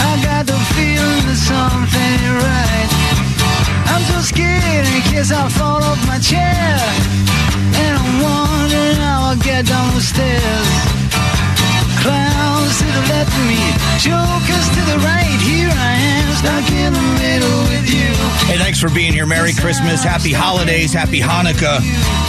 I 0.05 0.13
got 0.21 0.45
the 0.45 0.61
feeling 0.77 1.25
that 1.25 1.41
something 1.49 2.21
right. 2.45 2.91
I'm 3.89 4.05
so 4.13 4.21
scared 4.21 4.85
in 4.85 5.01
case 5.09 5.33
I 5.33 5.49
fall 5.49 5.83
off 5.83 6.01
my 6.07 6.19
chair. 6.19 6.77
And 7.81 7.97
I'm 7.97 8.13
wondering 8.21 8.97
how 9.01 9.33
I'll 9.33 9.41
get 9.41 9.65
down 9.65 9.95
the 9.95 10.03
stairs. 10.03 11.06
Hey, 18.57 18.63
thanks 18.63 18.81
for 18.81 18.89
being 18.89 19.13
here. 19.13 19.27
Merry 19.27 19.53
Christmas, 19.53 20.03
Happy 20.03 20.33
Holidays, 20.33 20.91
Happy 20.91 21.21
Hanukkah. 21.21 21.77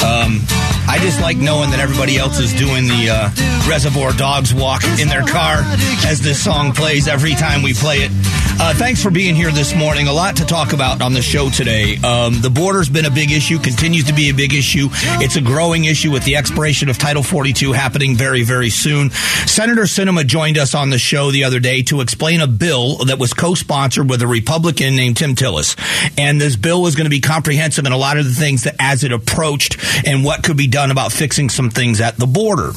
Um, 0.04 0.42
I 0.86 1.00
just 1.02 1.22
like 1.22 1.38
knowing 1.38 1.70
that 1.70 1.80
everybody 1.80 2.18
else 2.18 2.38
is 2.40 2.52
doing 2.52 2.84
the 2.84 3.10
uh, 3.10 3.70
Reservoir 3.70 4.12
Dogs 4.12 4.54
walk 4.54 4.84
in 5.00 5.08
their 5.08 5.24
car 5.24 5.62
as 6.06 6.20
this 6.20 6.44
song 6.44 6.74
plays 6.74 7.08
every 7.08 7.34
time 7.34 7.62
we 7.62 7.74
play 7.74 8.00
it. 8.00 8.12
Uh, 8.60 8.74
thanks 8.74 9.04
for 9.04 9.12
being 9.12 9.36
here 9.36 9.52
this 9.52 9.76
morning. 9.76 10.08
A 10.08 10.12
lot 10.12 10.38
to 10.38 10.46
talk 10.46 10.74
about 10.74 11.00
on 11.04 11.14
the 11.14 11.22
show 11.22 11.50
today. 11.52 11.96
Um, 11.98 12.42
the 12.42 12.50
border's 12.50 12.90
been 12.90 13.06
a 13.06 13.12
big 13.12 13.32
issue, 13.32 13.60
continues 13.60 14.06
to 14.06 14.14
be 14.14 14.30
a 14.30 14.34
big 14.34 14.52
issue. 14.52 14.88
It's 15.22 15.36
a 15.36 15.42
growing 15.42 15.86
issue 15.86 16.12
with 16.12 16.24
the 16.24 16.38
expiration 16.38 16.90
of 16.90 16.98
Title 16.98 17.22
42 17.22 17.72
happening 17.74 18.16
very, 18.16 18.42
very 18.42 18.72
soon. 18.72 19.12
Senator 19.46 19.84
Sinema 19.84 20.26
joined 20.26 20.58
us 20.58 20.74
on 20.74 20.90
the 20.90 20.98
show 20.98 21.30
the 21.30 21.44
other 21.44 21.60
day 21.60 21.84
to 21.84 22.02
explain 22.02 22.42
a 22.42 22.48
bill 22.48 22.98
that 23.06 23.20
was 23.20 23.32
co-sponsored 23.32 24.10
with 24.10 24.24
a 24.24 24.28
Republican 24.28 24.96
named 24.96 25.18
Tim 25.18 25.36
Tillis. 25.36 25.78
And 26.18 26.42
this 26.42 26.56
bill 26.56 26.82
was 26.82 26.96
going 26.96 27.06
to 27.06 27.12
be 27.12 27.22
comprehensive 27.22 27.86
in 27.86 27.92
a 27.92 27.98
lot 27.98 28.18
of 28.18 28.26
the 28.26 28.34
things 28.34 28.64
that 28.64 28.76
as 28.80 29.04
it 29.04 29.12
approached 29.12 29.78
and 30.06 30.24
what 30.26 30.44
could 30.44 30.58
be 30.58 30.68
done 30.68 30.90
about 30.90 31.12
fixing 31.12 31.50
some 31.50 31.70
things 31.70 32.02
at 32.02 32.18
the 32.18 32.28
border. 32.28 32.72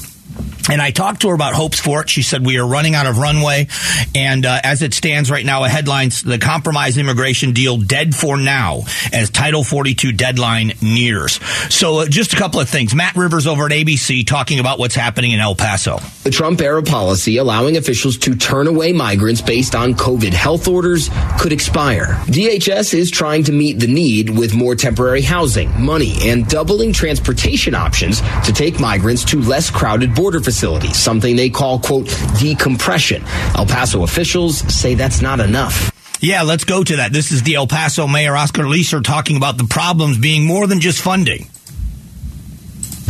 And 0.68 0.80
I 0.82 0.90
talked 0.90 1.22
to 1.22 1.28
her 1.28 1.34
about 1.34 1.54
hopes 1.54 1.80
for 1.80 2.02
it. 2.02 2.10
She 2.10 2.22
said, 2.22 2.44
We 2.44 2.58
are 2.58 2.66
running 2.66 2.94
out 2.94 3.06
of 3.06 3.18
runway. 3.18 3.68
And 4.14 4.44
uh, 4.44 4.60
as 4.62 4.82
it 4.82 4.94
stands 4.94 5.30
right 5.30 5.44
now, 5.44 5.64
a 5.64 5.68
headlines 5.68 6.22
the 6.22 6.38
compromise 6.38 6.98
immigration 6.98 7.52
deal 7.52 7.76
dead 7.76 8.14
for 8.14 8.36
now 8.36 8.82
as 9.12 9.30
Title 9.30 9.64
42 9.64 10.12
deadline 10.12 10.72
nears. 10.82 11.40
So, 11.72 12.00
uh, 12.00 12.06
just 12.06 12.32
a 12.32 12.36
couple 12.36 12.60
of 12.60 12.68
things. 12.68 12.94
Matt 12.94 13.16
Rivers 13.16 13.46
over 13.46 13.66
at 13.66 13.72
ABC 13.72 14.26
talking 14.26 14.58
about 14.58 14.78
what's 14.78 14.94
happening 14.94 15.32
in 15.32 15.40
El 15.40 15.54
Paso. 15.54 16.00
The 16.24 16.30
Trump 16.30 16.60
era 16.60 16.82
policy 16.82 17.36
allowing 17.38 17.76
officials 17.76 18.18
to 18.18 18.34
turn 18.34 18.66
away 18.66 18.92
migrants 18.92 19.40
based 19.40 19.74
on 19.74 19.94
COVID 19.94 20.32
health 20.32 20.68
orders 20.68 21.10
could 21.38 21.52
expire. 21.52 22.14
DHS 22.26 22.94
is 22.94 23.10
trying 23.10 23.44
to 23.44 23.52
meet 23.52 23.78
the 23.78 23.86
need 23.86 24.30
with 24.30 24.54
more 24.54 24.74
temporary 24.74 25.22
housing, 25.22 25.80
money, 25.80 26.14
and 26.22 26.46
doubling 26.46 26.92
transportation 26.92 27.74
options 27.74 28.20
to 28.44 28.52
take 28.52 28.80
migrants 28.80 29.24
to 29.24 29.40
less 29.40 29.70
crowded 29.70 30.14
border 30.14 30.40
facilities, 30.40 30.49
something 30.58 31.36
they 31.36 31.50
call, 31.50 31.78
quote, 31.78 32.06
decompression. 32.38 33.22
El 33.56 33.66
Paso 33.66 34.02
officials 34.02 34.58
say 34.74 34.94
that's 34.94 35.20
not 35.20 35.40
enough. 35.40 35.90
Yeah, 36.20 36.42
let's 36.42 36.64
go 36.64 36.84
to 36.84 36.96
that. 36.96 37.12
This 37.12 37.32
is 37.32 37.42
the 37.42 37.54
El 37.54 37.66
Paso 37.66 38.06
Mayor 38.06 38.36
Oscar 38.36 38.64
Leeser 38.64 39.02
talking 39.02 39.36
about 39.36 39.56
the 39.56 39.64
problems 39.64 40.18
being 40.18 40.44
more 40.44 40.66
than 40.66 40.80
just 40.80 41.00
funding. 41.00 41.46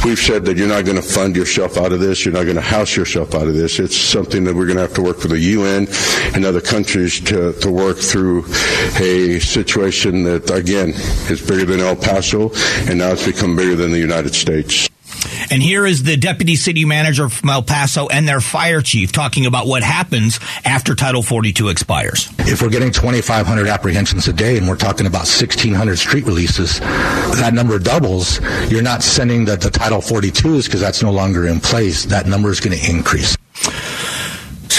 We've 0.05 0.19
said 0.19 0.47
that 0.47 0.57
you're 0.57 0.69
not 0.69 0.87
going 0.87 0.97
to 0.97 1.03
fund 1.03 1.37
yourself 1.37 1.77
out 1.77 1.93
of 1.93 2.01
this. 2.01 2.25
You're 2.25 2.33
not 2.33 2.45
going 2.45 2.57
to 2.57 2.63
house 2.63 2.97
yourself 2.97 3.35
out 3.35 3.49
of 3.49 3.55
this. 3.55 3.79
It's 3.79 3.97
something 3.97 4.45
that 4.45 4.55
we're 4.55 4.65
going 4.65 4.77
to 4.77 4.83
have 4.83 4.95
to 4.95 5.03
work 5.03 5.19
with 5.19 5.31
the 5.31 5.39
UN 5.39 5.89
and 6.35 6.47
other 6.47 6.61
countries 6.61 7.21
to, 7.21 7.53
to 7.53 7.71
work 7.71 7.99
through 7.99 8.47
a 8.99 9.41
situation 9.41 10.23
that, 10.25 10.51
again, 10.51 10.91
is 11.31 11.47
bigger 11.47 11.67
than 11.67 11.81
El 11.81 11.97
Paso, 11.97 12.51
and 12.89 12.99
now 12.99 13.11
it's 13.11 13.27
become 13.27 13.57
bigger 13.57 13.77
than 13.77 13.91
the 13.91 13.99
United 13.99 14.35
States. 14.35 14.90
And 15.51 15.63
here 15.63 15.87
is 15.87 16.03
the 16.03 16.17
deputy 16.17 16.57
city 16.57 16.85
manager 16.85 17.29
from 17.29 17.51
El 17.51 17.63
Paso 17.63 18.09
and 18.09 18.27
their 18.29 18.41
fire 18.41 18.81
chief 18.81 19.13
talking 19.13 19.47
about 19.47 19.67
what 19.67 19.83
happens 19.83 20.41
after 20.65 20.95
Title 20.95 21.23
42 21.23 21.69
expires. 21.69 22.29
If 22.41 22.63
we're 22.63 22.69
getting 22.69 22.93
2,500 22.93 23.67
apprehensions 23.67 24.29
a 24.29 24.33
day 24.33 24.59
and 24.59 24.69
we're 24.69 24.77
talking 24.77 25.07
about 25.07 25.21
1,600 25.21 25.97
street 25.97 26.25
releases, 26.25 26.81
that 26.81 27.53
number 27.55 27.79
doubles. 27.79 28.41
You're 28.71 28.83
not 28.83 29.03
sending 29.03 29.45
the, 29.45 29.57
the 29.57 29.71
Title 29.71 30.01
42s 30.01 30.65
because 30.65 30.81
that's 30.81 31.03
no 31.03 31.13
longer 31.13 31.47
in 31.47 31.61
place. 31.61 32.05
That 32.05 32.27
number 32.27 32.51
is 32.51 32.61
going 32.61 32.79
to 32.79 32.91
increase. 32.91 33.37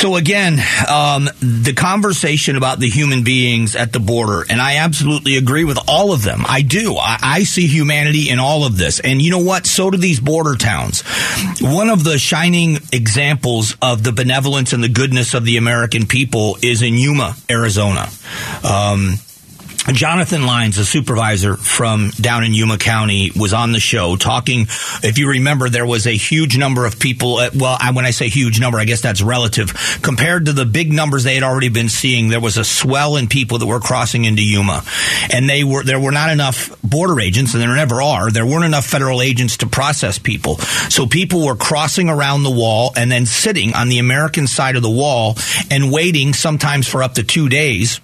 So 0.02 0.16
again, 0.16 0.54
um, 0.90 1.30
the 1.42 1.74
conversation 1.78 2.56
about 2.56 2.80
the 2.80 2.90
human 2.90 3.24
beings 3.24 3.76
at 3.76 3.94
the 3.94 4.00
border, 4.00 4.44
and 4.50 4.60
I 4.60 4.78
absolutely 4.78 5.38
agree 5.38 5.64
with 5.64 5.78
all 5.88 6.12
of 6.12 6.24
them. 6.24 6.44
I 6.50 6.64
do. 6.64 6.96
I, 6.96 7.20
I, 7.22 7.44
see 7.44 7.68
humanity 7.68 8.32
in 8.32 8.40
all 8.40 8.66
of 8.66 8.78
this, 8.78 9.00
and 9.00 9.22
you 9.22 9.30
know 9.30 9.44
what? 9.44 9.68
So 9.68 9.92
do 9.92 10.00
these 10.00 10.20
border 10.20 10.56
towns. 10.56 11.04
One 11.62 11.92
of 11.92 12.04
the 12.04 12.18
shining 12.18 12.78
examples 12.92 13.78
of 13.80 14.02
the 14.02 14.12
benevolence 14.12 14.74
and 14.74 14.84
the 14.84 14.90
goodness 14.90 15.36
of 15.36 15.46
the 15.46 15.58
American 15.58 16.08
people 16.08 16.58
is 16.64 16.82
in 16.82 16.96
Yuma, 16.96 17.36
Arizona. 17.48 18.10
Um, 18.68 19.20
Jonathan 19.96 20.46
Lyons, 20.46 20.78
a 20.78 20.86
supervisor 20.86 21.56
from 21.56 22.10
down 22.12 22.44
in 22.44 22.54
Yuma 22.54 22.78
County, 22.78 23.32
was 23.36 23.54
on 23.54 23.72
the 23.72 23.80
show 23.80 24.16
talking. 24.16 24.68
If 25.04 25.18
you 25.18 25.30
remember, 25.30 25.70
there 25.70 25.86
was 25.86 26.08
a 26.08 26.16
huge 26.16 26.58
number 26.58 26.86
of 26.86 27.00
people. 27.00 27.40
At, 27.40 27.56
well, 27.56 27.78
I, 27.80 27.92
when 27.92 28.06
I 28.06 28.12
say 28.12 28.30
huge 28.30 28.60
number, 28.60 28.78
I 28.78 28.86
guess 28.86 29.02
that's 29.02 29.22
relative. 29.22 30.00
Compared 30.02 30.46
to 30.46 30.54
the 30.54 30.66
big 30.66 30.92
numbers 30.92 31.24
they 31.24 31.34
had 31.34 31.44
already 31.44 31.70
been 31.70 31.90
seeing, 31.90 32.30
there 32.30 32.40
was 32.40 32.58
a 32.58 32.64
swell 32.64 33.16
in 33.16 33.28
people 33.28 33.58
that 33.58 33.66
were 33.66 33.80
crossing 33.80 34.26
into 34.26 34.44
Yuma, 34.44 34.84
and 35.32 35.50
they 35.50 35.64
were 35.64 35.84
there 35.84 36.00
were 36.00 36.12
not 36.12 36.32
enough 36.32 36.80
border 36.82 37.20
agents, 37.20 37.54
and 37.54 37.62
there 37.62 37.76
never 37.76 38.02
are. 38.02 38.30
There 38.30 38.46
weren't 38.46 38.66
enough 38.66 38.86
federal 38.86 39.22
agents 39.22 39.58
to 39.58 39.68
process 39.68 40.20
people, 40.20 40.58
so 40.58 41.08
people 41.08 41.46
were 41.46 41.56
crossing 41.56 42.10
around 42.10 42.44
the 42.44 42.52
wall 42.52 42.94
and 42.96 43.12
then 43.12 43.26
sitting 43.26 43.74
on 43.74 43.90
the 43.90 44.00
American 44.00 44.48
side 44.48 44.76
of 44.76 44.84
the 44.84 44.90
wall 44.90 45.36
and 45.70 45.92
waiting, 45.92 46.34
sometimes 46.34 46.88
for 46.88 47.02
up 47.02 47.16
to 47.16 47.24
two 47.24 47.50
days 47.50 48.00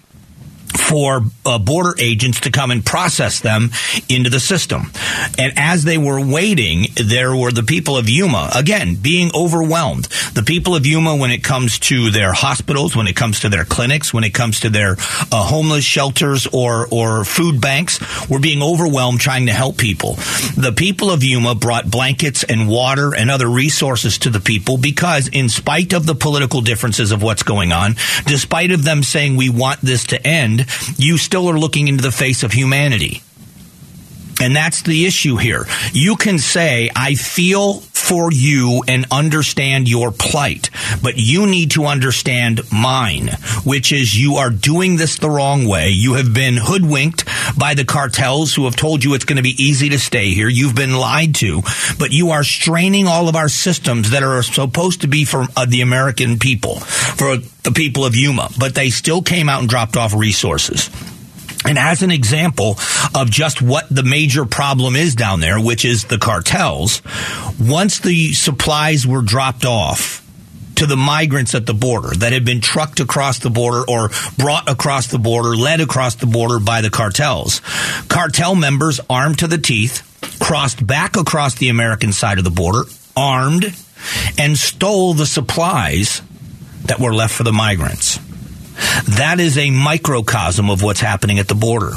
for 0.78 1.22
uh, 1.46 1.60
border 1.60 1.96
agents 2.00 2.42
to 2.42 2.52
come 2.52 2.72
and 2.72 2.86
process 2.86 3.40
them 3.40 3.72
into 4.10 4.30
the 4.30 4.40
system. 4.40 4.92
And 5.38 5.54
as 5.58 5.84
they 5.84 5.98
were 5.98 6.20
waiting, 6.20 6.88
there 6.96 7.36
were 7.36 7.52
the 7.52 7.64
people 7.64 7.98
of 7.98 8.10
Yuma, 8.10 8.52
again, 8.56 8.96
being 8.96 9.32
overwhelmed. 9.36 10.06
The 10.34 10.44
people 10.44 10.76
of 10.76 10.86
Yuma, 10.86 11.16
when 11.16 11.32
it 11.32 11.44
comes 11.44 11.80
to 11.80 12.12
their 12.12 12.34
hospitals, 12.34 12.96
when 12.96 13.08
it 13.08 13.16
comes 13.16 13.42
to 13.42 13.50
their 13.50 13.66
clinics, 13.66 14.14
when 14.14 14.24
it 14.24 14.34
comes 14.34 14.62
to 14.62 14.70
their 14.70 14.96
uh, 15.32 15.44
homeless 15.44 15.84
shelters 15.84 16.48
or, 16.48 16.88
or 16.92 17.26
food 17.26 17.60
banks, 17.60 18.00
were 18.30 18.40
being 18.40 18.62
overwhelmed 18.62 19.20
trying 19.20 19.48
to 19.48 19.54
help 19.54 19.78
people. 19.78 20.14
The 20.56 20.74
people 20.76 21.12
of 21.12 21.24
Yuma 21.24 21.56
brought 21.56 21.90
blankets 21.90 22.44
and 22.44 22.68
water 22.68 23.16
and 23.16 23.32
other 23.32 23.48
resources 23.48 24.18
to 24.20 24.30
the 24.30 24.40
people 24.40 24.78
because 24.78 25.28
in 25.28 25.50
spite 25.50 25.94
of 25.94 26.06
the 26.06 26.16
political 26.16 26.62
differences 26.62 27.12
of 27.12 27.24
what's 27.24 27.44
going 27.44 27.72
on, 27.72 27.96
despite 28.26 28.72
of 28.72 28.84
them 28.84 29.04
saying 29.04 29.36
we 29.36 29.50
want 29.50 29.82
this 29.82 30.06
to 30.06 30.28
end, 30.28 30.67
you 30.98 31.18
still 31.18 31.50
are 31.50 31.58
looking 31.58 31.88
into 31.88 32.04
the 32.04 32.12
face 32.12 32.44
of 32.44 32.52
humanity. 32.52 33.22
And 34.40 34.56
that's 34.56 34.84
the 34.84 35.06
issue 35.06 35.38
here. 35.38 35.66
You 35.94 36.16
can 36.16 36.38
say, 36.38 36.90
I 36.96 37.16
feel 37.16 37.82
for 38.08 38.32
you 38.32 38.84
and 38.88 39.06
understand 39.12 39.90
your 39.90 40.12
plight, 40.12 40.70
but 41.04 41.16
you 41.18 41.46
need 41.46 41.72
to 41.72 41.86
understand 41.86 42.62
mine, 42.72 43.28
which 43.66 43.92
is 43.92 44.18
you 44.18 44.36
are 44.36 44.50
doing 44.50 44.96
this 44.96 45.18
the 45.18 45.30
wrong 45.30 45.68
way. 45.68 45.90
You 45.90 46.14
have 46.14 46.34
been 46.34 46.56
hoodwinked 46.56 47.26
by 47.58 47.74
the 47.74 47.84
cartels 47.84 48.56
who 48.56 48.64
have 48.64 48.78
told 48.78 49.04
you 49.04 49.14
it's 49.14 49.26
going 49.26 49.38
to 49.38 49.44
be 49.44 49.62
easy 49.62 49.90
to 49.90 50.00
stay 50.00 50.30
here. 50.30 50.48
You've 50.48 50.76
been 50.76 50.96
lied 50.96 51.36
to, 51.36 51.62
but 52.00 52.12
you 52.12 52.32
are 52.32 52.44
straining 52.44 53.08
all 53.08 53.28
of 53.28 53.36
our 53.36 53.50
systems 53.50 54.12
that 54.12 54.24
are 54.24 54.42
supposed 54.42 55.02
to 55.02 55.08
be 55.08 55.26
for 55.26 55.46
uh, 55.58 55.66
the 55.66 55.82
American 55.82 56.40
people, 56.40 56.80
for 56.80 57.38
the 57.38 57.72
people 57.74 58.06
of 58.06 58.16
Yuma, 58.16 58.50
but 58.58 58.74
they 58.74 58.90
still 58.90 59.22
came 59.22 59.50
out 59.50 59.60
and 59.60 59.70
dropped 59.70 59.98
off 59.98 60.14
resources. 60.14 60.90
And 61.68 61.78
as 61.78 62.02
an 62.02 62.12
example 62.12 62.78
of 63.14 63.30
just 63.30 63.62
what 63.62 63.88
the 63.90 64.04
major 64.04 64.46
problem 64.46 64.96
is 64.96 65.16
down 65.16 65.42
there, 65.42 65.60
which 65.60 65.86
is 65.86 66.06
the 66.06 66.18
cartels, 66.18 67.02
once 67.60 68.00
the 68.00 68.34
supplies 68.34 69.06
were 69.06 69.22
dropped 69.22 69.66
off, 69.66 70.24
to 70.78 70.86
the 70.86 70.96
migrants 70.96 71.56
at 71.56 71.66
the 71.66 71.74
border 71.74 72.16
that 72.18 72.34
had 72.34 72.46
been 72.46 72.62
trucked 72.62 73.00
across 73.00 73.40
the 73.40 73.50
border 73.50 73.84
or 73.90 74.12
brought 74.38 74.70
across 74.70 75.08
the 75.08 75.18
border, 75.18 75.56
led 75.56 75.82
across 75.82 76.14
the 76.16 76.28
border 76.28 76.60
by 76.60 76.82
the 76.82 76.90
cartels. 76.92 77.62
Cartel 78.08 78.54
members 78.54 79.00
armed 79.10 79.40
to 79.40 79.48
the 79.48 79.58
teeth 79.58 80.04
crossed 80.40 80.86
back 80.86 81.18
across 81.18 81.56
the 81.56 81.70
American 81.70 82.14
side 82.14 82.38
of 82.38 82.44
the 82.44 82.52
border, 82.52 82.84
armed, 83.16 83.74
and 84.38 84.56
stole 84.56 85.16
the 85.16 85.26
supplies 85.26 86.22
that 86.86 87.00
were 87.00 87.14
left 87.14 87.34
for 87.34 87.44
the 87.44 87.52
migrants. 87.52 88.20
That 89.06 89.40
is 89.40 89.58
a 89.58 89.70
microcosm 89.72 90.70
of 90.70 90.82
what's 90.82 91.00
happening 91.00 91.40
at 91.40 91.48
the 91.48 91.56
border. 91.56 91.92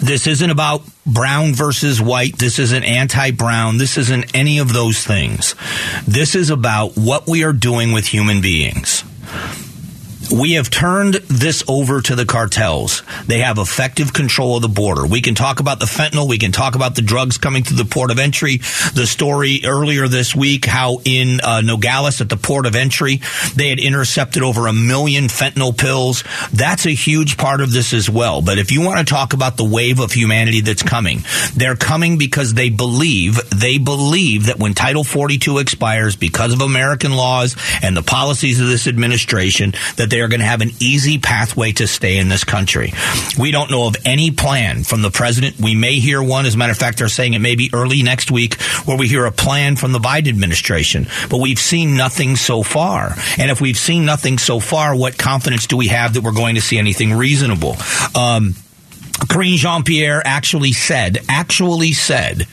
This 0.00 0.26
isn't 0.26 0.50
about 0.50 0.82
brown 1.06 1.54
versus 1.54 2.00
white. 2.00 2.36
This 2.38 2.58
isn't 2.58 2.84
anti 2.84 3.30
brown. 3.30 3.78
This 3.78 3.96
isn't 3.96 4.34
any 4.34 4.58
of 4.58 4.72
those 4.72 5.04
things. 5.04 5.54
This 6.06 6.34
is 6.34 6.50
about 6.50 6.96
what 6.96 7.26
we 7.26 7.44
are 7.44 7.52
doing 7.52 7.92
with 7.92 8.06
human 8.06 8.40
beings. 8.40 9.04
We 10.30 10.52
have 10.52 10.70
turned 10.70 11.14
this 11.14 11.62
over 11.68 12.00
to 12.00 12.14
the 12.14 12.24
cartels. 12.24 13.02
They 13.26 13.38
have 13.40 13.58
effective 13.58 14.12
control 14.12 14.56
of 14.56 14.62
the 14.62 14.68
border. 14.68 15.06
We 15.06 15.20
can 15.20 15.34
talk 15.34 15.60
about 15.60 15.78
the 15.78 15.86
fentanyl. 15.86 16.28
We 16.28 16.38
can 16.38 16.52
talk 16.52 16.74
about 16.74 16.94
the 16.94 17.02
drugs 17.02 17.38
coming 17.38 17.62
through 17.62 17.76
the 17.76 17.84
port 17.84 18.10
of 18.10 18.18
entry. 18.18 18.58
The 18.94 19.06
story 19.06 19.60
earlier 19.64 20.08
this 20.08 20.34
week, 20.34 20.64
how 20.64 20.98
in 21.04 21.40
uh, 21.40 21.60
Nogales 21.60 22.20
at 22.20 22.28
the 22.28 22.36
port 22.36 22.66
of 22.66 22.74
entry, 22.74 23.20
they 23.54 23.68
had 23.68 23.78
intercepted 23.78 24.42
over 24.42 24.66
a 24.66 24.72
million 24.72 25.24
fentanyl 25.24 25.76
pills. 25.76 26.24
That's 26.52 26.86
a 26.86 26.90
huge 26.90 27.36
part 27.36 27.60
of 27.60 27.72
this 27.72 27.92
as 27.92 28.10
well. 28.10 28.42
But 28.42 28.58
if 28.58 28.72
you 28.72 28.80
want 28.82 28.98
to 28.98 29.04
talk 29.04 29.32
about 29.32 29.56
the 29.56 29.64
wave 29.64 30.00
of 30.00 30.12
humanity 30.12 30.60
that's 30.60 30.82
coming, 30.82 31.20
they're 31.54 31.76
coming 31.76 32.18
because 32.18 32.54
they 32.54 32.70
believe, 32.70 33.38
they 33.50 33.78
believe 33.78 34.46
that 34.46 34.58
when 34.58 34.74
Title 34.74 35.04
42 35.04 35.58
expires 35.58 36.16
because 36.16 36.52
of 36.52 36.60
American 36.60 37.12
laws 37.12 37.56
and 37.82 37.96
the 37.96 38.02
policies 38.02 38.60
of 38.60 38.66
this 38.66 38.86
administration, 38.86 39.72
that 39.96 40.10
they 40.16 40.22
are 40.22 40.28
going 40.28 40.40
to 40.40 40.46
have 40.46 40.62
an 40.62 40.70
easy 40.80 41.18
pathway 41.18 41.72
to 41.72 41.86
stay 41.86 42.16
in 42.16 42.30
this 42.30 42.42
country. 42.42 42.94
We 43.38 43.50
don't 43.50 43.70
know 43.70 43.86
of 43.86 43.96
any 44.06 44.30
plan 44.30 44.82
from 44.82 45.02
the 45.02 45.10
president. 45.10 45.60
We 45.60 45.74
may 45.74 45.96
hear 45.96 46.22
one. 46.22 46.46
As 46.46 46.54
a 46.54 46.58
matter 46.58 46.72
of 46.72 46.78
fact, 46.78 46.96
they're 46.96 47.08
saying 47.08 47.34
it 47.34 47.40
may 47.40 47.54
be 47.54 47.68
early 47.74 48.02
next 48.02 48.30
week 48.30 48.58
where 48.86 48.96
we 48.96 49.08
hear 49.08 49.26
a 49.26 49.30
plan 49.30 49.76
from 49.76 49.92
the 49.92 49.98
Biden 49.98 50.30
administration. 50.30 51.06
But 51.28 51.40
we've 51.42 51.58
seen 51.58 51.98
nothing 51.98 52.36
so 52.36 52.62
far. 52.62 53.14
And 53.36 53.50
if 53.50 53.60
we've 53.60 53.76
seen 53.76 54.06
nothing 54.06 54.38
so 54.38 54.58
far, 54.58 54.96
what 54.96 55.18
confidence 55.18 55.66
do 55.66 55.76
we 55.76 55.88
have 55.88 56.14
that 56.14 56.22
we're 56.22 56.32
going 56.32 56.54
to 56.54 56.62
see 56.62 56.78
anything 56.78 57.12
reasonable? 57.12 57.76
Um, 58.14 58.54
Karine 59.28 59.58
Jean 59.58 59.82
Pierre 59.82 60.22
actually 60.24 60.72
said, 60.72 61.18
actually 61.28 61.92
said, 61.92 62.46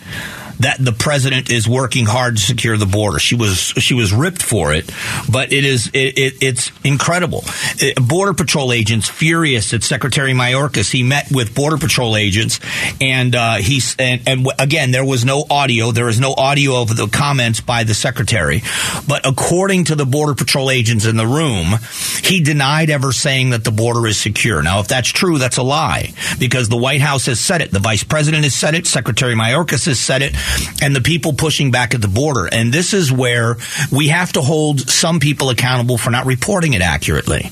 that 0.60 0.78
the 0.80 0.92
president 0.92 1.50
is 1.50 1.68
working 1.68 2.06
hard 2.06 2.38
to 2.38 2.42
secure 2.42 2.78
the 2.78 2.86
border. 2.86 3.20
She 3.20 3.36
was 3.36 3.58
she 3.58 3.94
was 3.94 4.14
ripped 4.14 4.42
for 4.42 4.74
it, 4.74 4.90
but 5.32 5.52
it 5.52 5.66
is 5.66 5.88
it, 5.94 6.18
it, 6.18 6.34
it's 6.42 6.72
incredible. 6.84 7.44
Uh, 7.82 8.00
border 8.02 8.34
patrol 8.34 8.72
agents 8.72 9.10
furious 9.10 9.74
at 9.74 9.84
Secretary 9.84 10.34
Mayorkas. 10.34 10.92
He 10.92 11.04
met 11.04 11.32
with 11.32 11.56
border 11.56 11.78
patrol 11.78 12.16
agents, 12.16 12.60
and 13.02 13.36
uh, 13.36 13.56
he's 13.56 13.96
and, 13.98 14.22
and 14.28 14.48
again 14.60 14.92
there 14.92 15.06
was 15.06 15.26
no 15.26 15.46
audio. 15.50 15.92
There 15.92 16.10
is 16.10 16.20
no 16.20 16.34
audio 16.34 16.82
of 16.82 16.96
the 16.96 17.08
comments 17.08 17.62
by 17.62 17.84
the 17.84 17.94
secretary, 17.94 18.62
but 19.08 19.26
according 19.26 19.86
to 19.86 19.96
the 19.96 20.06
border 20.06 20.36
patrol 20.36 20.70
agents 20.70 21.06
in 21.06 21.18
the 21.18 21.28
room, 21.28 21.80
he 22.24 22.42
denied 22.42 22.90
ever 22.90 23.12
saying 23.12 23.52
that 23.52 23.64
the 23.64 23.72
border 23.72 24.06
is 24.08 24.20
secure. 24.20 24.62
Now, 24.62 24.80
if 24.80 24.88
that's 24.88 25.10
true, 25.10 25.38
that's 25.38 25.58
a 25.58 25.64
lie 25.64 26.14
because 26.40 26.70
the 26.70 26.78
White 26.78 27.02
House 27.02 27.26
has 27.26 27.40
said 27.40 27.62
it. 27.62 27.72
The 27.72 27.80
vice 27.80 28.04
president 28.04 28.44
has 28.44 28.56
said 28.56 28.76
it. 28.76 28.88
Secretary 28.88 29.36
Mayorkas 29.36 29.86
has 29.86 30.00
said 30.00 30.22
it 30.22 30.36
and 30.82 30.96
the 30.96 31.02
people 31.02 31.34
pushing 31.34 31.72
back 31.72 31.94
at 31.94 32.02
the 32.02 32.08
border. 32.08 32.48
And 32.52 32.74
this 32.74 32.94
is 32.94 33.12
where 33.12 33.58
we 33.92 34.10
have 34.10 34.34
to 34.34 34.42
hold 34.42 34.82
some 34.82 35.20
people 35.20 35.50
accountable 35.50 35.98
for 35.98 36.10
not 36.10 36.26
reporting 36.26 36.74
it 36.74 36.82
accurately. 36.82 37.52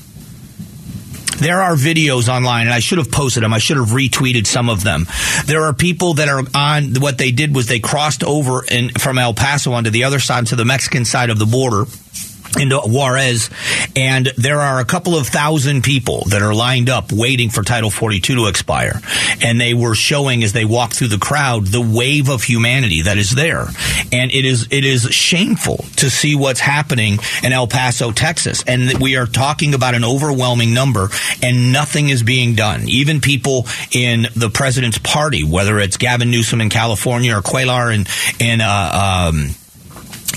There 1.38 1.60
are 1.60 1.74
videos 1.74 2.28
online, 2.28 2.66
and 2.66 2.74
I 2.74 2.78
should 2.78 2.98
have 2.98 3.10
posted 3.10 3.42
them. 3.42 3.52
I 3.52 3.58
should 3.58 3.76
have 3.76 3.88
retweeted 3.88 4.46
some 4.46 4.68
of 4.68 4.84
them. 4.84 5.08
There 5.46 5.64
are 5.64 5.72
people 5.72 6.14
that 6.14 6.28
are 6.28 6.42
on. 6.54 6.94
What 7.00 7.18
they 7.18 7.32
did 7.32 7.54
was 7.54 7.66
they 7.66 7.80
crossed 7.80 8.22
over 8.22 8.64
in, 8.64 8.90
from 8.90 9.18
El 9.18 9.34
Paso 9.34 9.72
onto 9.72 9.90
the 9.90 10.04
other 10.04 10.20
side, 10.20 10.46
to 10.48 10.56
the 10.56 10.64
Mexican 10.64 11.04
side 11.04 11.30
of 11.30 11.40
the 11.40 11.46
border 11.46 11.86
into 12.58 12.78
Juarez, 12.78 13.50
and 13.96 14.26
there 14.36 14.60
are 14.60 14.80
a 14.80 14.84
couple 14.84 15.16
of 15.16 15.26
thousand 15.26 15.82
people 15.82 16.24
that 16.28 16.42
are 16.42 16.54
lined 16.54 16.90
up 16.90 17.12
waiting 17.12 17.50
for 17.50 17.62
Title 17.62 17.90
42 17.90 18.34
to 18.36 18.46
expire. 18.46 19.00
And 19.42 19.60
they 19.60 19.74
were 19.74 19.94
showing 19.94 20.42
as 20.42 20.52
they 20.52 20.64
walked 20.64 20.94
through 20.94 21.08
the 21.08 21.18
crowd 21.18 21.66
the 21.66 21.80
wave 21.80 22.28
of 22.28 22.42
humanity 22.42 23.02
that 23.02 23.18
is 23.18 23.30
there. 23.30 23.66
And 24.12 24.30
it 24.30 24.44
is 24.44 24.68
it 24.70 24.84
is 24.84 25.04
shameful 25.10 25.84
to 25.96 26.10
see 26.10 26.34
what's 26.34 26.60
happening 26.60 27.18
in 27.42 27.52
El 27.52 27.66
Paso, 27.66 28.12
Texas. 28.12 28.62
And 28.66 29.00
we 29.00 29.16
are 29.16 29.26
talking 29.26 29.74
about 29.74 29.94
an 29.94 30.04
overwhelming 30.04 30.74
number, 30.74 31.08
and 31.42 31.72
nothing 31.72 32.08
is 32.08 32.22
being 32.22 32.54
done. 32.54 32.88
Even 32.88 33.20
people 33.20 33.66
in 33.92 34.26
the 34.36 34.50
president's 34.50 34.98
party, 34.98 35.44
whether 35.44 35.78
it's 35.78 35.96
Gavin 35.96 36.30
Newsom 36.30 36.60
in 36.60 36.68
California 36.68 37.36
or 37.36 37.42
Cuellar 37.42 37.94
in 37.94 38.06
in 38.38 38.60
uh, 38.60 39.28
um, 39.30 39.54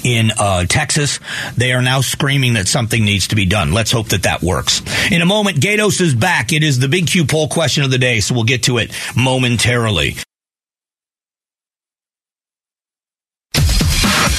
in 0.05 0.31
uh, 0.37 0.65
Texas. 0.65 1.19
They 1.57 1.73
are 1.73 1.81
now 1.81 2.01
screaming 2.01 2.53
that 2.53 2.67
something 2.67 3.03
needs 3.03 3.29
to 3.29 3.35
be 3.35 3.45
done. 3.45 3.73
Let's 3.73 3.91
hope 3.91 4.09
that 4.09 4.23
that 4.23 4.41
works. 4.41 4.81
In 5.11 5.21
a 5.21 5.25
moment, 5.25 5.59
Gaydos 5.59 5.99
is 5.99 6.13
back. 6.13 6.53
It 6.53 6.63
is 6.63 6.79
the 6.79 6.87
big 6.87 7.07
Q 7.07 7.25
poll 7.25 7.49
question 7.49 7.83
of 7.83 7.91
the 7.91 7.97
day, 7.97 8.19
so 8.19 8.35
we'll 8.35 8.43
get 8.43 8.63
to 8.63 8.77
it 8.77 8.91
momentarily. 9.17 10.15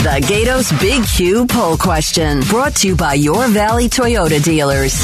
The 0.07 0.22
Gaydos 0.22 0.81
Big 0.81 1.05
Q 1.05 1.46
poll 1.48 1.76
question 1.76 2.40
brought 2.42 2.76
to 2.76 2.88
you 2.88 2.96
by 2.96 3.14
your 3.14 3.48
Valley 3.48 3.88
Toyota 3.88 4.42
dealers. 4.42 5.02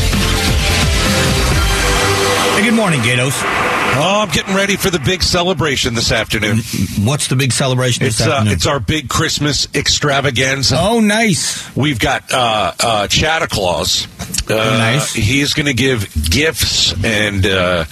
Hey, 2.54 2.62
good 2.62 2.74
morning, 2.74 3.00
Gaydos. 3.00 3.71
Oh, 3.94 4.22
I'm 4.22 4.30
getting 4.30 4.54
ready 4.54 4.76
for 4.76 4.88
the 4.88 4.98
big 4.98 5.22
celebration 5.22 5.94
this 5.94 6.12
afternoon. 6.12 6.58
What's 7.04 7.28
the 7.28 7.36
big 7.36 7.52
celebration 7.52 8.04
this 8.04 8.20
It's 8.20 8.26
uh, 8.28 8.44
it's 8.46 8.66
our 8.66 8.80
big 8.80 9.08
Christmas 9.10 9.68
extravaganza. 9.74 10.76
oh, 10.78 11.00
nice. 11.00 11.74
We've 11.76 11.98
got 11.98 12.32
uh, 12.32 12.72
uh, 12.80 13.08
Santa 13.08 13.48
Claus. 13.48 14.06
Uh, 14.50 14.54
Nice. 14.54 15.12
He's 15.12 15.52
going 15.54 15.66
to 15.66 15.74
give 15.74 16.12
gifts 16.30 16.92
and 17.04 17.44
uh, 17.46 17.84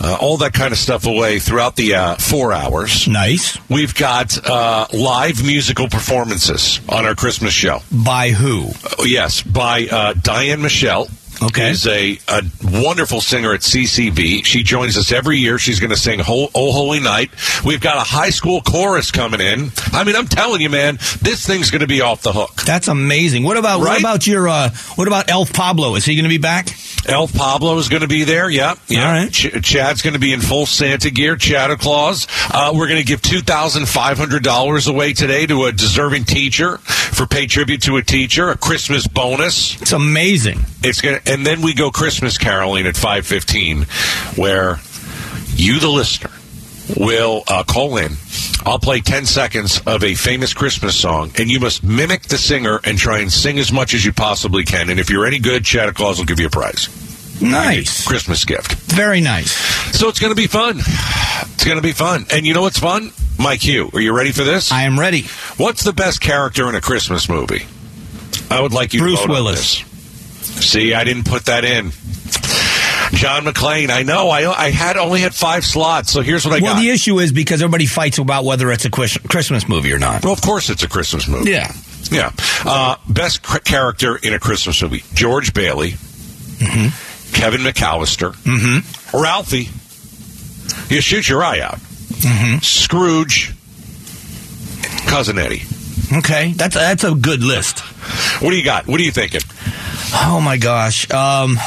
uh, 0.00 0.16
all 0.20 0.38
that 0.38 0.52
kind 0.52 0.72
of 0.72 0.78
stuff 0.78 1.06
away 1.06 1.38
throughout 1.40 1.74
the 1.76 1.94
uh, 1.96 2.14
four 2.16 2.52
hours. 2.52 3.08
Nice. 3.08 3.58
We've 3.68 3.94
got 3.94 4.38
uh, 4.46 4.86
live 4.92 5.44
musical 5.44 5.88
performances 5.88 6.80
on 6.88 7.04
our 7.04 7.14
Christmas 7.14 7.52
show. 7.52 7.80
By 7.92 8.30
who? 8.30 8.68
Oh, 8.98 9.04
yes, 9.04 9.42
by 9.42 9.86
uh, 9.90 10.14
Diane 10.14 10.62
Michelle. 10.62 11.08
Okay. 11.42 11.70
Is 11.70 11.86
a, 11.86 12.18
a 12.28 12.42
wonderful 12.64 13.20
singer 13.20 13.52
at 13.54 13.60
CCB. 13.60 14.44
She 14.44 14.62
joins 14.62 14.96
us 14.96 15.12
every 15.12 15.38
year. 15.38 15.58
She's 15.58 15.78
going 15.78 15.90
to 15.90 15.96
sing 15.96 16.18
Ho- 16.18 16.48
Oh 16.54 16.72
Holy 16.72 17.00
Night. 17.00 17.30
We've 17.64 17.80
got 17.80 17.96
a 17.96 18.00
high 18.00 18.30
school 18.30 18.60
chorus 18.60 19.10
coming 19.10 19.40
in. 19.40 19.70
I 19.92 20.02
mean, 20.04 20.16
I'm 20.16 20.26
telling 20.26 20.60
you, 20.60 20.68
man, 20.70 20.96
this 21.22 21.46
thing's 21.46 21.70
going 21.70 21.82
to 21.82 21.86
be 21.86 22.00
off 22.00 22.22
the 22.22 22.32
hook. 22.32 22.54
That's 22.66 22.88
amazing. 22.88 23.44
What 23.44 23.56
about 23.56 23.78
what 23.80 24.00
about 24.00 24.26
your 24.26 24.48
uh, 24.48 24.70
what 24.96 25.06
about 25.06 25.30
Elf 25.30 25.52
Pablo? 25.52 25.94
Is 25.94 26.04
he 26.04 26.14
going 26.16 26.24
to 26.24 26.28
be 26.28 26.38
back? 26.38 26.68
Elf 27.08 27.32
Pablo 27.34 27.78
is 27.78 27.88
going 27.88 28.02
to 28.02 28.08
be 28.08 28.24
there. 28.24 28.50
Yeah. 28.50 28.74
yeah. 28.86 29.06
All 29.06 29.12
right. 29.12 29.32
Ch- 29.32 29.62
Chad's 29.62 30.02
going 30.02 30.14
to 30.14 30.20
be 30.20 30.32
in 30.32 30.40
full 30.40 30.66
Santa 30.66 31.10
gear. 31.10 31.38
Santa 31.38 31.76
Claus. 31.76 32.26
Uh, 32.52 32.72
we're 32.74 32.88
going 32.88 33.00
to 33.00 33.06
give 33.06 33.22
$2,500 33.22 34.88
away 34.88 35.12
today 35.14 35.46
to 35.46 35.64
a 35.64 35.72
deserving 35.72 36.24
teacher 36.24 36.78
for 36.78 37.26
pay 37.26 37.46
tribute 37.46 37.82
to 37.82 37.96
a 37.96 38.02
teacher, 38.02 38.50
a 38.50 38.56
Christmas 38.56 39.06
bonus. 39.06 39.80
It's 39.80 39.92
amazing. 39.92 40.60
It's 40.82 41.00
gonna, 41.00 41.20
and 41.26 41.44
then 41.44 41.62
we 41.62 41.74
go 41.74 41.90
Christmas 41.90 42.38
caroling 42.38 42.86
at 42.86 42.96
five 42.96 43.26
fifteen, 43.26 43.82
where 44.36 44.78
you, 45.54 45.80
the 45.80 45.88
listener, 45.88 46.30
will 46.96 47.42
uh, 47.48 47.64
call 47.64 47.96
in. 47.96 48.12
I'll 48.68 48.78
play 48.78 49.00
ten 49.00 49.24
seconds 49.24 49.80
of 49.86 50.04
a 50.04 50.14
famous 50.14 50.52
Christmas 50.52 50.94
song, 50.94 51.32
and 51.38 51.50
you 51.50 51.58
must 51.58 51.82
mimic 51.82 52.22
the 52.24 52.36
singer 52.36 52.80
and 52.84 52.98
try 52.98 53.20
and 53.20 53.32
sing 53.32 53.58
as 53.58 53.72
much 53.72 53.94
as 53.94 54.04
you 54.04 54.12
possibly 54.12 54.62
can. 54.64 54.90
And 54.90 55.00
if 55.00 55.08
you're 55.08 55.24
any 55.26 55.38
good, 55.38 55.66
Santa 55.66 55.94
Claus 55.94 56.18
will 56.18 56.26
give 56.26 56.38
you 56.38 56.46
a 56.48 56.50
prize, 56.50 56.88
Nice. 57.40 58.06
Christmas 58.06 58.44
gift. 58.44 58.74
Very 58.92 59.20
nice. 59.22 59.52
So 59.98 60.08
it's 60.08 60.18
going 60.20 60.32
to 60.34 60.40
be 60.40 60.48
fun. 60.48 60.78
It's 60.80 61.64
going 61.64 61.78
to 61.78 61.82
be 61.82 61.92
fun. 61.92 62.26
And 62.30 62.46
you 62.46 62.52
know 62.52 62.60
what's 62.62 62.78
fun? 62.78 63.10
Mike 63.38 63.64
Hugh, 63.64 63.88
are 63.94 64.00
you 64.00 64.14
ready 64.14 64.32
for 64.32 64.44
this? 64.44 64.70
I 64.70 64.82
am 64.82 64.98
ready. 64.98 65.22
What's 65.56 65.82
the 65.84 65.92
best 65.92 66.20
character 66.20 66.68
in 66.68 66.74
a 66.74 66.80
Christmas 66.80 67.28
movie? 67.28 67.66
I 68.50 68.60
would 68.60 68.72
like 68.72 68.92
you 68.92 69.00
Bruce 69.00 69.20
to 69.22 69.28
vote 69.28 69.34
on 69.36 69.44
Willis. 69.44 69.78
See, 70.42 70.92
I 70.92 71.04
didn't 71.04 71.24
put 71.26 71.46
that 71.46 71.64
in. 71.64 71.92
John 73.12 73.44
McClane. 73.44 73.90
I 73.90 74.02
know. 74.02 74.28
I 74.30 74.50
I 74.66 74.70
had 74.70 74.96
only 74.96 75.20
had 75.20 75.34
five 75.34 75.64
slots, 75.64 76.12
so 76.12 76.20
here's 76.20 76.44
what 76.44 76.52
I 76.52 76.56
Well, 76.62 76.72
got. 76.74 76.76
Well, 76.76 76.82
the 76.84 76.90
issue 76.90 77.18
is 77.20 77.32
because 77.32 77.62
everybody 77.62 77.86
fights 77.86 78.18
about 78.18 78.44
whether 78.44 78.70
it's 78.70 78.84
a 78.84 78.90
Christmas 78.90 79.68
movie 79.68 79.92
or 79.92 79.98
not. 79.98 80.22
well, 80.24 80.32
of 80.32 80.40
course, 80.42 80.70
it's 80.70 80.82
a 80.82 80.88
Christmas 80.88 81.26
movie. 81.28 81.50
Yeah. 81.50 81.72
Yeah. 82.10 82.32
Uh, 82.64 82.96
best 83.08 83.42
character 83.64 84.16
in 84.16 84.32
a 84.34 84.38
Christmas 84.38 84.80
movie: 84.82 85.04
George 85.14 85.52
Bailey, 85.54 85.92
Mm-hmm. 85.92 87.34
Kevin 87.34 87.60
McAllister, 87.60 88.34
Ralphie. 89.12 89.68
You 90.94 91.00
shoot 91.00 91.28
your 91.28 91.42
eye 91.44 91.60
out. 91.60 91.78
Mm-hmm. 91.78 92.58
Scrooge, 92.60 93.52
cousin 95.06 95.38
Eddie. 95.38 95.62
Okay, 96.12 96.52
that's 96.56 96.74
that's 96.74 97.04
a 97.04 97.14
good 97.14 97.42
list. 97.42 97.80
What 98.42 98.50
do 98.50 98.56
you 98.56 98.64
got? 98.64 98.86
What 98.86 98.98
are 99.00 99.04
you 99.04 99.12
thinking? 99.12 99.42
Oh 100.14 100.40
my 100.42 100.56
gosh, 100.56 101.10
um, 101.10 101.58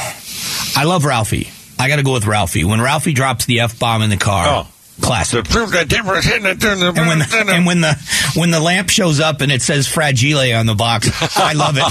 I 0.76 0.84
love 0.86 1.06
Ralphie. 1.06 1.50
I 1.80 1.88
got 1.88 1.96
to 1.98 2.04
go 2.04 2.14
with 2.14 2.26
Ralphie. 2.26 2.64
When 2.64 2.80
Ralphie 2.82 3.14
drops 3.14 3.46
the 3.46 3.62
f 3.62 3.78
bomb 3.80 4.02
in 4.04 4.10
the 4.10 4.18
car, 4.18 4.46
Oh. 4.48 4.68
classic. 5.02 5.46
The 5.46 5.50
proof 5.50 5.72
that 5.72 5.88
difference 5.88 6.30
in 6.32 6.44
the- 6.44 6.94
And 6.96 7.08
when 7.08 7.20
the, 7.20 7.46
and 7.54 7.66
when 7.66 7.82
the 7.82 7.94
when 8.36 8.52
the 8.52 8.60
lamp 8.60 8.90
shows 8.90 9.20
up 9.20 9.42
and 9.42 9.52
it 9.52 9.62
says 9.62 9.88
Fragile 9.88 10.54
on 10.56 10.66
the 10.68 10.76
box. 10.76 11.10
I 11.38 11.54
love 11.54 11.76
it. 11.78 11.84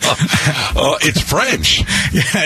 Oh, 0.80 0.96
it's 1.02 1.20
French. 1.20 1.82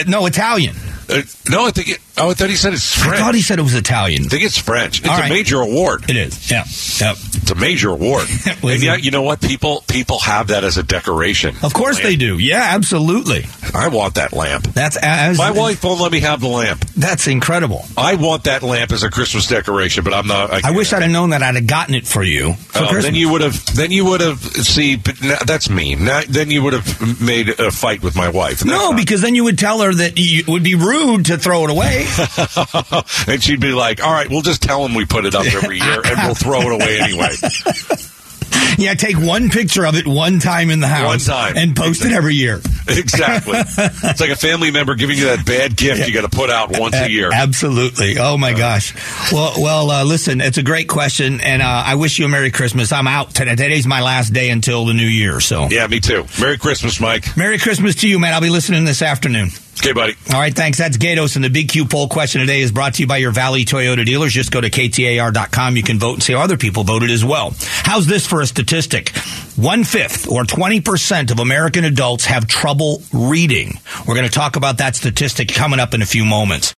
No, 0.09 0.27
Italian. 0.27 0.75
Uh, 1.09 1.23
no, 1.51 1.67
I 1.67 1.71
think. 1.71 1.89
It, 1.91 1.99
oh, 2.19 2.31
I 2.31 2.35
thought 2.35 2.51
he 2.51 2.57
said 2.57 2.73
it's 2.73 2.97
French. 2.97 3.17
I 3.17 3.21
thought 3.21 3.35
he 3.35 3.43
said 3.43 3.59
it 3.59 3.63
was 3.63 3.75
Italian. 3.75 4.25
I 4.25 4.29
think 4.29 4.45
it's 4.45 4.59
French. 4.59 5.01
It's 5.01 5.09
All 5.09 5.17
a 5.17 5.21
right. 5.21 5.29
major 5.31 5.61
award. 5.61 6.09
It 6.11 6.17
is. 6.17 6.51
Yeah. 6.51 6.65
Yep. 7.01 7.17
It's 7.35 7.51
a 7.51 7.55
major 7.55 7.91
award. 7.91 8.29
And 8.63 8.83
yeah, 8.83 8.97
you 8.97 9.11
know 9.11 9.23
what? 9.23 9.41
People 9.41 9.83
people 9.89 10.19
have 10.21 10.49
that 10.49 10.63
as 10.65 10.79
a 10.79 10.83
decoration. 10.83 11.55
Of 11.63 11.75
course 11.75 12.01
they 12.01 12.17
do. 12.17 12.39
Yeah, 12.39 12.65
absolutely. 12.71 13.45
I 13.75 13.89
want 13.89 14.15
that 14.15 14.33
lamp. 14.33 14.65
That's 14.73 14.97
as 14.97 15.37
My 15.37 15.51
wife 15.51 15.83
won't 15.85 16.01
let 16.01 16.13
me 16.13 16.21
have 16.21 16.41
the 16.41 16.49
lamp. 16.49 16.85
That's 16.97 17.27
incredible. 17.27 17.85
I 17.97 18.15
want 18.15 18.45
that 18.45 18.63
lamp 18.63 18.93
as 18.93 19.03
a 19.03 19.11
Christmas 19.11 19.47
decoration, 19.49 20.05
but 20.05 20.15
I'm 20.15 20.27
not. 20.27 20.53
I, 20.53 20.61
I 20.65 20.71
wish 20.71 20.93
I'd 20.93 21.03
have 21.03 21.11
known 21.11 21.31
that 21.31 21.43
I'd 21.43 21.57
have 21.57 21.67
gotten 21.67 21.95
it 21.95 22.07
for 22.07 22.23
you 22.23 22.55
for 22.55 22.79
Oh, 22.79 22.81
Christmas. 22.89 23.05
then 23.05 23.15
you 23.15 23.31
would 23.31 23.41
have. 23.43 23.75
Then 23.75 23.91
you 23.91 24.05
would 24.07 24.21
have. 24.21 24.39
See, 24.41 24.97
but 24.97 25.21
now, 25.23 25.39
that's 25.45 25.69
mean. 25.69 26.05
Now, 26.05 26.23
then 26.29 26.51
you 26.51 26.63
would 26.63 26.73
have 26.75 27.21
made 27.21 27.49
a 27.61 27.71
fight 27.71 28.03
with 28.03 28.15
my 28.17 28.29
wife. 28.29 28.65
No, 28.65 28.91
not- 28.91 28.97
because 28.97 29.21
then 29.23 29.35
you 29.35 29.45
would 29.45 29.59
tell 29.59 29.81
her 29.83 29.93
that 29.93 30.19
you, 30.19 30.41
it 30.41 30.49
would 30.49 30.63
be 30.65 30.77
rude 30.77 31.27
to 31.27 31.37
throw 31.39 31.65
it 31.65 31.71
away. 31.71 32.02
and 33.29 33.43
she'd 33.43 33.61
be 33.61 33.73
like, 33.73 34.03
"All 34.03 34.13
right, 34.13 34.29
we'll 34.29 34.43
just 34.43 34.63
tell 34.63 34.85
him 34.85 34.95
we 34.95 35.05
put 35.05 35.25
it 35.25 35.35
up 35.35 35.47
every 35.47 35.79
year, 35.79 36.03
and 36.05 36.19
we'll 36.25 36.35
throw 36.35 36.61
it 36.61 36.73
away 36.73 37.01
anyway." 37.01 37.31
yeah, 38.79 38.95
take 38.95 39.19
one 39.19 39.49
picture 39.51 39.85
of 39.87 39.95
it 39.95 40.07
one 40.07 40.39
time 40.39 40.71
in 40.71 40.81
the 40.81 40.87
house, 40.89 41.07
One 41.07 41.19
time. 41.37 41.57
and 41.57 41.77
post 41.77 42.05
it 42.05 42.13
every 42.13 42.35
year. 42.35 42.57
exactly. 42.89 43.55
It's 43.57 44.21
like 44.21 44.31
a 44.31 44.37
family 44.37 44.71
member 44.71 44.95
giving 44.95 45.17
you 45.17 45.27
that 45.27 45.47
bad 45.47 45.77
gift 45.77 46.07
you 46.07 46.15
got 46.15 46.29
to 46.31 46.35
put 46.37 46.51
out 46.51 46.79
once 46.79 46.97
a 46.97 47.11
year. 47.11 47.31
Absolutely. 47.33 48.17
Oh 48.19 48.37
my 48.37 48.53
gosh. 48.55 48.95
Well, 49.33 49.55
well. 49.59 49.91
Uh, 49.91 50.05
listen, 50.05 50.41
it's 50.41 50.59
a 50.59 50.63
great 50.63 50.89
question, 50.89 51.41
and 51.41 51.63
uh, 51.63 51.67
I 51.87 51.95
wish 51.97 52.19
you 52.19 52.25
a 52.27 52.29
Merry 52.29 52.51
Christmas. 52.51 52.93
I'm 52.93 53.07
out 53.07 53.35
today. 53.35 53.51
Today's 53.53 53.87
my 53.87 54.01
last 54.01 54.33
day 54.33 54.51
until 54.51 54.85
the 54.87 54.95
new 54.95 55.07
year. 55.07 55.41
So, 55.41 55.69
Yeah, 55.71 55.87
me 55.87 56.01
too. 56.01 56.25
Merry 56.41 56.59
Christmas, 56.59 57.01
Mike. 57.01 57.37
Merry 57.37 57.59
Christmas 57.59 57.95
to 57.97 58.09
you, 58.09 58.19
man. 58.19 58.35
I'll 58.35 58.41
be 58.41 58.51
listening 58.51 58.85
this 58.85 59.03
afternoon. 59.03 59.51
Okay, 59.79 59.93
buddy. 59.93 60.15
All 60.33 60.39
right, 60.39 60.55
thanks. 60.55 60.79
That's 60.79 60.99
Gaydos, 60.99 61.35
and 61.35 61.45
the 61.45 61.49
Big 61.49 61.69
Q 61.71 61.87
poll 61.87 62.07
question 62.07 62.41
today 62.41 62.61
is 62.61 62.71
brought 62.71 62.95
to 62.95 63.03
you 63.03 63.07
by 63.09 63.17
your 63.17 63.33
Valley 63.33 63.65
Toyota 63.65 64.05
dealers. 64.05 64.33
Just 64.33 64.53
go 64.53 64.61
to 64.61 64.71
ktar.com. 64.71 65.77
You 65.77 65.83
can 65.83 65.99
vote 65.99 66.15
and 66.15 66.23
see 66.23 66.35
how 66.35 66.41
other 66.41 66.57
people 66.59 66.85
voted 66.85 67.11
as 67.11 67.25
well. 67.25 67.55
How's 67.59 68.07
this 68.07 68.27
for 68.27 68.43
a 68.43 68.47
statistic? 68.47 69.09
One 69.57 69.85
fifth 69.85 70.29
or 70.29 70.45
20% 70.45 71.31
of 71.31 71.39
American 71.41 71.85
adults 71.85 72.27
have 72.27 72.47
trouble 72.47 73.03
reading. 73.13 73.79
We're 74.07 74.15
going 74.15 74.27
to 74.29 74.33
talk 74.33 74.57
about 74.57 74.79
that 74.79 74.95
statistic 74.95 75.49
coming 75.49 75.81
up 75.81 75.95
in 75.95 76.03
a 76.03 76.07
few 76.07 76.25
moments. 76.25 76.71